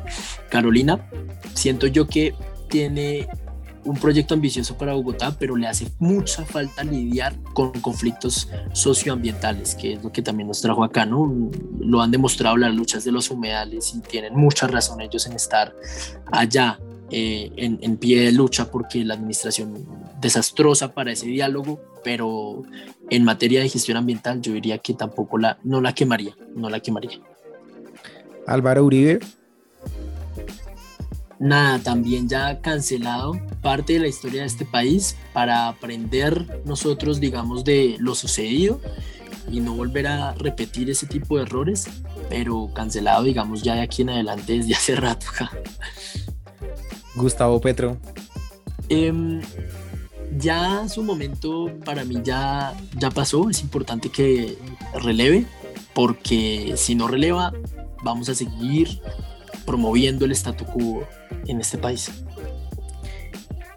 Carolina. 0.50 1.10
Siento 1.54 1.88
yo 1.88 2.06
que 2.06 2.36
tiene 2.70 3.28
un 3.86 3.96
proyecto 3.98 4.34
ambicioso 4.34 4.78
para 4.78 4.94
Bogotá, 4.94 5.36
pero 5.40 5.56
le 5.56 5.68
hace 5.68 5.88
mucha 5.98 6.46
falta 6.46 6.84
lidiar 6.84 7.34
con 7.54 7.72
conflictos 7.72 8.50
socioambientales, 8.74 9.74
que 9.74 9.94
es 9.94 10.04
lo 10.04 10.12
que 10.12 10.22
también 10.22 10.48
nos 10.48 10.62
trajo 10.62 10.84
acá, 10.84 11.06
¿no? 11.06 11.50
Lo 11.80 12.02
han 12.02 12.12
demostrado 12.12 12.58
las 12.58 12.76
luchas 12.76 13.04
de 13.04 13.12
los 13.12 13.32
humedales 13.32 13.96
y 13.96 14.02
tienen 14.02 14.36
mucha 14.36 14.68
razón 14.68 15.02
ellos 15.02 15.26
en 15.26 15.34
estar 15.34 15.74
allá 16.32 16.80
eh, 17.12 17.52
en, 17.58 17.98
pie 17.98 18.22
de 18.22 18.32
lucha 18.32 18.72
porque 18.72 19.04
la 19.06 19.14
administración 19.14 19.86
desastrosa 20.20 20.94
para 20.94 21.12
ese 21.12 21.28
diálogo, 21.28 21.80
pero 22.04 22.64
en 23.10 23.24
materia 23.24 23.62
de 23.62 23.70
gestión 23.70 23.98
ambiental 23.98 24.42
yo 24.42 24.54
diría 24.54 24.78
que 24.80 24.94
tampoco 24.94 25.38
la, 25.38 25.58
no 25.64 25.82
la 25.82 25.94
quemaría, 25.94 26.36
no 26.56 26.70
la 26.70 26.80
quemaría. 26.80 27.20
Álvaro 28.48 28.86
Uribe 28.86 29.20
nada, 31.40 31.80
también 31.80 32.28
ya 32.28 32.62
cancelado 32.62 33.40
parte 33.62 33.94
de 33.94 34.00
la 34.00 34.08
historia 34.08 34.42
de 34.42 34.48
este 34.48 34.66
país 34.66 35.16
para 35.34 35.68
aprender 35.68 36.62
nosotros, 36.66 37.20
digamos, 37.20 37.64
de 37.64 37.96
lo 38.00 38.16
sucedido 38.16 38.80
y 39.52 39.60
no 39.60 39.74
volver 39.74 40.08
a 40.08 40.34
repetir 40.34 40.90
ese 40.90 41.06
tipo 41.06 41.38
de 41.38 41.44
errores, 41.44 41.88
pero 42.30 42.70
cancelado, 42.74 43.24
digamos, 43.24 43.62
ya 43.62 43.76
de 43.76 43.82
aquí 43.82 44.02
en 44.02 44.10
adelante 44.10 44.54
desde 44.54 44.74
hace 44.74 44.96
rato. 44.96 45.28
Gustavo 47.16 47.60
Petro. 47.62 47.98
Em, 48.90 49.42
ya 50.38 50.88
su 50.88 51.04
momento 51.04 51.72
para 51.84 52.04
mí 52.04 52.22
ya, 52.24 52.74
ya 52.98 53.10
pasó, 53.10 53.50
es 53.50 53.62
importante 53.62 54.10
que 54.10 54.58
releve, 55.02 55.46
porque 55.94 56.74
si 56.76 56.96
no 56.96 57.08
releva, 57.08 57.54
vamos 58.04 58.30
a 58.30 58.36
seguir 58.36 59.02
promoviendo 59.66 60.26
el 60.26 60.32
statu 60.32 60.66
quo 60.66 61.04
en 61.48 61.60
este 61.60 61.78
país. 61.78 62.12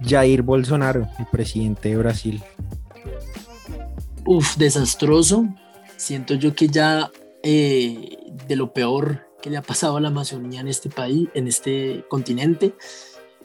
Jair 0.00 0.42
Bolsonaro, 0.42 1.08
el 1.18 1.26
presidente 1.26 1.88
de 1.88 1.96
Brasil. 1.96 2.42
Uf, 4.24 4.56
desastroso. 4.56 5.46
Siento 5.96 6.34
yo 6.34 6.54
que 6.54 6.68
ya 6.68 7.10
eh, 7.42 8.18
de 8.46 8.56
lo 8.56 8.72
peor 8.72 9.26
que 9.42 9.50
le 9.50 9.56
ha 9.56 9.62
pasado 9.62 9.96
a 9.96 10.00
la 10.00 10.08
Amazonía 10.08 10.60
en 10.60 10.68
este 10.68 10.90
país, 10.90 11.28
en 11.34 11.48
este 11.48 12.04
continente, 12.08 12.74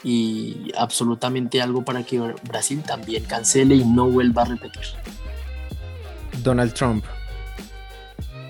y 0.03 0.71
absolutamente 0.77 1.61
algo 1.61 1.83
para 1.83 2.03
que 2.03 2.19
Brasil 2.47 2.83
también 2.85 3.23
cancele 3.23 3.75
y 3.75 3.85
no 3.85 4.09
vuelva 4.09 4.41
a 4.41 4.45
repetir. 4.45 4.83
Donald 6.43 6.73
Trump. 6.73 7.05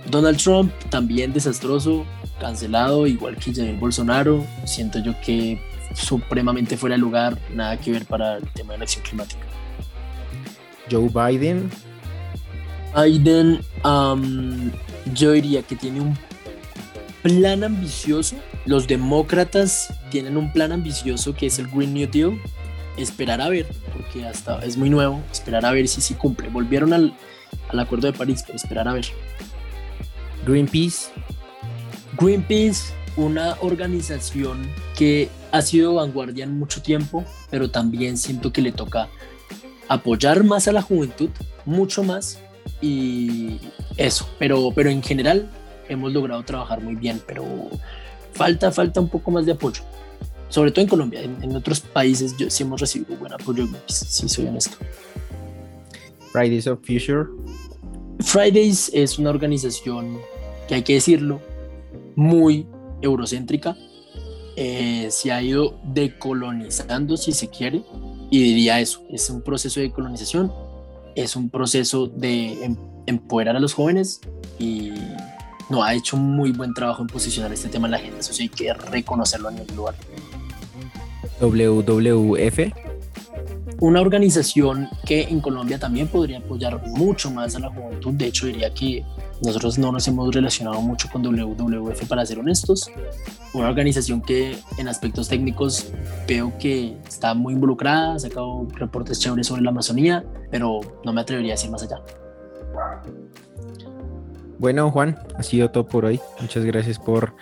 Donald 0.09 0.37
Trump 0.37 0.71
también 0.89 1.31
desastroso, 1.31 2.05
cancelado, 2.39 3.07
igual 3.07 3.37
que 3.37 3.53
Jair 3.53 3.75
Bolsonaro. 3.77 4.45
Siento 4.65 4.99
yo 4.99 5.13
que 5.21 5.61
supremamente 5.93 6.75
fuera 6.75 6.95
de 6.95 7.01
lugar, 7.01 7.37
nada 7.53 7.77
que 7.77 7.91
ver 7.91 8.05
para 8.05 8.37
el 8.37 8.47
tema 8.53 8.73
de 8.73 8.79
la 8.79 8.83
acción 8.83 9.03
climática. 9.03 9.41
Joe 10.91 11.09
Biden. 11.09 11.69
Biden, 12.95 13.61
yo 15.13 15.31
diría 15.31 15.63
que 15.63 15.75
tiene 15.75 16.01
un 16.01 16.17
plan 17.23 17.63
ambicioso. 17.63 18.35
Los 18.65 18.87
demócratas 18.87 19.91
tienen 20.11 20.37
un 20.37 20.51
plan 20.51 20.71
ambicioso 20.71 21.33
que 21.33 21.47
es 21.47 21.57
el 21.57 21.67
Green 21.67 21.93
New 21.93 22.07
Deal. 22.11 22.39
Esperar 22.97 23.41
a 23.41 23.49
ver, 23.49 23.65
porque 23.91 24.27
hasta 24.27 24.63
es 24.63 24.77
muy 24.77 24.89
nuevo, 24.91 25.23
esperar 25.31 25.65
a 25.65 25.71
ver 25.71 25.87
si 25.87 26.01
sí 26.01 26.13
cumple. 26.13 26.49
Volvieron 26.49 26.93
al, 26.93 27.15
al 27.69 27.79
Acuerdo 27.79 28.11
de 28.11 28.13
París, 28.13 28.43
pero 28.45 28.55
esperar 28.55 28.87
a 28.87 28.93
ver. 28.93 29.05
Greenpeace. 30.45 31.09
Greenpeace, 32.19 32.93
una 33.15 33.57
organización 33.61 34.69
que 34.95 35.29
ha 35.51 35.63
sido 35.63 35.95
vanguardia 35.95 36.43
en 36.43 36.59
mucho 36.59 36.83
tiempo, 36.83 37.23
pero 37.49 37.71
también 37.71 38.17
siento 38.17 38.53
que 38.53 38.61
le 38.61 38.71
toca 38.71 39.09
apoyar 39.87 40.43
más 40.43 40.67
a 40.67 40.71
la 40.71 40.81
juventud, 40.81 41.29
mucho 41.65 42.03
más, 42.03 42.39
y 42.81 43.59
eso, 43.97 44.29
pero, 44.37 44.71
pero 44.75 44.89
en 44.89 45.01
general 45.01 45.49
hemos 45.89 46.13
logrado 46.13 46.43
trabajar 46.43 46.81
muy 46.81 46.95
bien, 46.95 47.21
pero 47.25 47.45
falta, 48.33 48.71
falta 48.71 48.99
un 48.99 49.09
poco 49.09 49.31
más 49.31 49.45
de 49.45 49.53
apoyo, 49.53 49.81
sobre 50.49 50.71
todo 50.71 50.81
en 50.81 50.89
Colombia, 50.89 51.21
en, 51.21 51.55
otros 51.55 51.79
países 51.79 52.35
yo, 52.37 52.49
sí 52.49 52.63
hemos 52.63 52.81
recibido 52.81 53.15
buen 53.17 53.33
apoyo, 53.33 53.67
si 53.87 54.27
soy 54.29 54.47
honesto. 54.47 54.77
Fridays 56.31 56.67
of 56.67 56.79
Future. 56.85 57.25
Fridays 58.19 58.89
es 58.93 59.19
una 59.19 59.29
organización 59.29 60.17
que 60.67 60.75
hay 60.75 60.83
que 60.83 60.93
decirlo, 60.93 61.41
muy 62.15 62.67
eurocéntrica, 63.01 63.75
eh, 64.55 65.07
se 65.09 65.31
ha 65.31 65.41
ido 65.41 65.79
decolonizando 65.83 67.17
si 67.17 67.31
se 67.31 67.49
quiere, 67.49 67.83
y 68.29 68.41
diría 68.41 68.79
eso, 68.79 69.01
es 69.09 69.29
un 69.29 69.41
proceso 69.41 69.79
de 69.79 69.91
colonización, 69.91 70.51
es 71.15 71.35
un 71.35 71.49
proceso 71.49 72.07
de 72.07 72.63
em, 72.63 72.75
empoderar 73.05 73.55
a 73.55 73.59
los 73.59 73.73
jóvenes 73.73 74.21
y 74.57 74.91
no 75.69 75.83
ha 75.83 75.93
hecho 75.93 76.17
un 76.17 76.35
muy 76.35 76.51
buen 76.51 76.73
trabajo 76.73 77.01
en 77.01 77.07
posicionar 77.07 77.51
este 77.53 77.69
tema 77.69 77.87
en 77.87 77.91
la 77.91 77.97
agenda, 77.97 78.19
eso 78.19 78.33
sí 78.33 78.43
hay 78.43 78.49
que 78.49 78.73
reconocerlo 78.73 79.49
en 79.49 79.59
el 79.59 79.75
lugar. 79.75 79.95
WWF. 81.39 82.59
una 83.79 83.99
organización 83.99 84.87
que 85.05 85.23
en 85.23 85.41
Colombia 85.41 85.77
también 85.77 86.07
podría 86.07 86.37
apoyar 86.37 86.81
mucho 86.87 87.31
más 87.31 87.55
a 87.55 87.59
la 87.59 87.69
juventud. 87.69 88.13
De 88.13 88.27
hecho, 88.27 88.45
diría 88.45 88.73
que 88.73 89.03
nosotros 89.43 89.77
no 89.77 89.91
nos 89.91 90.07
hemos 90.07 90.33
relacionado 90.33 90.79
mucho 90.81 91.09
con 91.11 91.21
WWF 91.21 92.07
para 92.07 92.25
ser 92.25 92.39
honestos. 92.39 92.89
Una 93.53 93.67
organización 93.67 94.21
que 94.21 94.57
en 94.77 94.87
aspectos 94.87 95.27
técnicos 95.27 95.91
veo 96.27 96.53
que 96.57 96.97
está 97.05 97.33
muy 97.33 97.53
involucrada, 97.55 98.15
ha 98.15 98.19
sacado 98.19 98.67
reportes 98.75 99.19
chéveres 99.19 99.47
sobre 99.47 99.63
la 99.63 99.71
Amazonía, 99.71 100.23
pero 100.49 100.79
no 101.03 101.11
me 101.11 101.21
atrevería 101.21 101.53
a 101.53 101.55
decir 101.55 101.69
más 101.69 101.83
allá. 101.83 101.97
Bueno, 104.59 104.91
Juan, 104.91 105.17
ha 105.37 105.43
sido 105.43 105.71
todo 105.71 105.87
por 105.87 106.05
hoy. 106.05 106.19
Muchas 106.39 106.63
gracias 106.65 106.99
por 106.99 107.35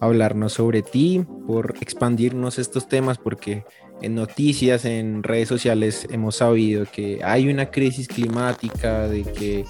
hablarnos 0.00 0.54
sobre 0.54 0.82
ti, 0.82 1.24
por 1.46 1.74
expandirnos 1.80 2.58
estos 2.58 2.88
temas, 2.88 3.18
porque 3.18 3.64
en 4.02 4.14
noticias, 4.14 4.84
en 4.84 5.22
redes 5.22 5.48
sociales 5.48 6.06
hemos 6.10 6.36
sabido 6.36 6.84
que 6.90 7.20
hay 7.22 7.48
una 7.48 7.70
crisis 7.70 8.08
climática, 8.08 9.08
de 9.08 9.22
que 9.22 9.64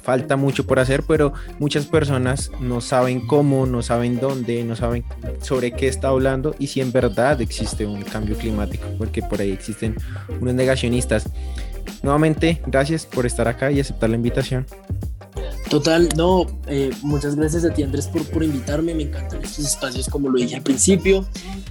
falta 0.00 0.36
mucho 0.36 0.66
por 0.66 0.78
hacer, 0.78 1.02
pero 1.02 1.32
muchas 1.58 1.86
personas 1.86 2.50
no 2.60 2.80
saben 2.80 3.26
cómo, 3.26 3.66
no 3.66 3.82
saben 3.82 4.20
dónde, 4.20 4.62
no 4.64 4.76
saben 4.76 5.04
sobre 5.40 5.72
qué 5.72 5.88
está 5.88 6.08
hablando 6.08 6.54
y 6.58 6.68
si 6.68 6.80
en 6.80 6.92
verdad 6.92 7.40
existe 7.40 7.86
un 7.86 8.02
cambio 8.02 8.36
climático, 8.36 8.86
porque 8.98 9.22
por 9.22 9.40
ahí 9.40 9.50
existen 9.50 9.96
unos 10.40 10.54
negacionistas. 10.54 11.28
Nuevamente, 12.02 12.60
gracias 12.66 13.06
por 13.06 13.26
estar 13.26 13.48
acá 13.48 13.72
y 13.72 13.80
aceptar 13.80 14.10
la 14.10 14.16
invitación. 14.16 14.66
Total, 15.70 16.08
no, 16.16 16.46
eh, 16.66 16.90
muchas 17.02 17.36
gracias 17.36 17.64
a 17.64 17.72
ti 17.72 17.84
Andrés 17.84 18.08
por, 18.08 18.24
por 18.30 18.42
invitarme, 18.42 18.92
me 18.92 19.04
encantan 19.04 19.40
estos 19.44 19.66
espacios 19.66 20.08
como 20.08 20.28
lo 20.28 20.36
dije 20.36 20.56
al 20.56 20.62
principio, 20.62 21.24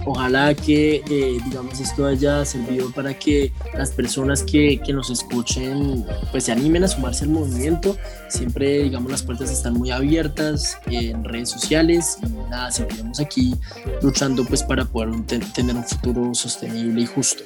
ojalá 0.05 0.55
que 0.55 1.03
eh, 1.09 1.37
digamos 1.43 1.81
esto 1.81 2.05
haya 2.05 2.45
servido 2.45 2.89
para 2.93 3.13
que 3.13 3.51
las 3.73 3.91
personas 3.91 4.41
que, 4.43 4.79
que, 4.85 4.93
nos 4.93 5.09
escuchen 5.09 6.05
pues 6.31 6.45
se 6.45 6.53
animen 6.53 6.85
a 6.85 6.87
sumarse 6.87 7.25
al 7.25 7.31
movimiento, 7.31 7.97
siempre 8.29 8.83
digamos 8.83 9.11
las 9.11 9.21
puertas 9.21 9.51
están 9.51 9.73
muy 9.73 9.91
abiertas 9.91 10.77
en 10.85 11.21
redes 11.25 11.49
sociales 11.49 12.19
y 12.23 12.49
nada, 12.49 12.71
seguiremos 12.71 13.19
aquí 13.19 13.53
luchando 14.01 14.45
pues 14.45 14.63
para 14.63 14.85
poder 14.85 15.11
tener 15.53 15.75
un 15.75 15.83
futuro 15.83 16.33
sostenible 16.33 17.01
y 17.01 17.05
justo. 17.05 17.43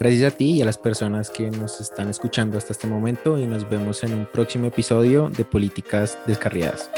Gracias 0.00 0.32
a 0.32 0.36
ti 0.36 0.52
y 0.52 0.62
a 0.62 0.64
las 0.64 0.78
personas 0.78 1.28
que 1.28 1.50
nos 1.50 1.80
están 1.80 2.08
escuchando 2.08 2.56
hasta 2.56 2.72
este 2.72 2.86
momento 2.86 3.36
y 3.36 3.46
nos 3.46 3.68
vemos 3.68 4.04
en 4.04 4.14
un 4.14 4.26
próximo 4.26 4.68
episodio 4.68 5.28
de 5.28 5.44
Políticas 5.44 6.16
Descarriadas. 6.24 6.88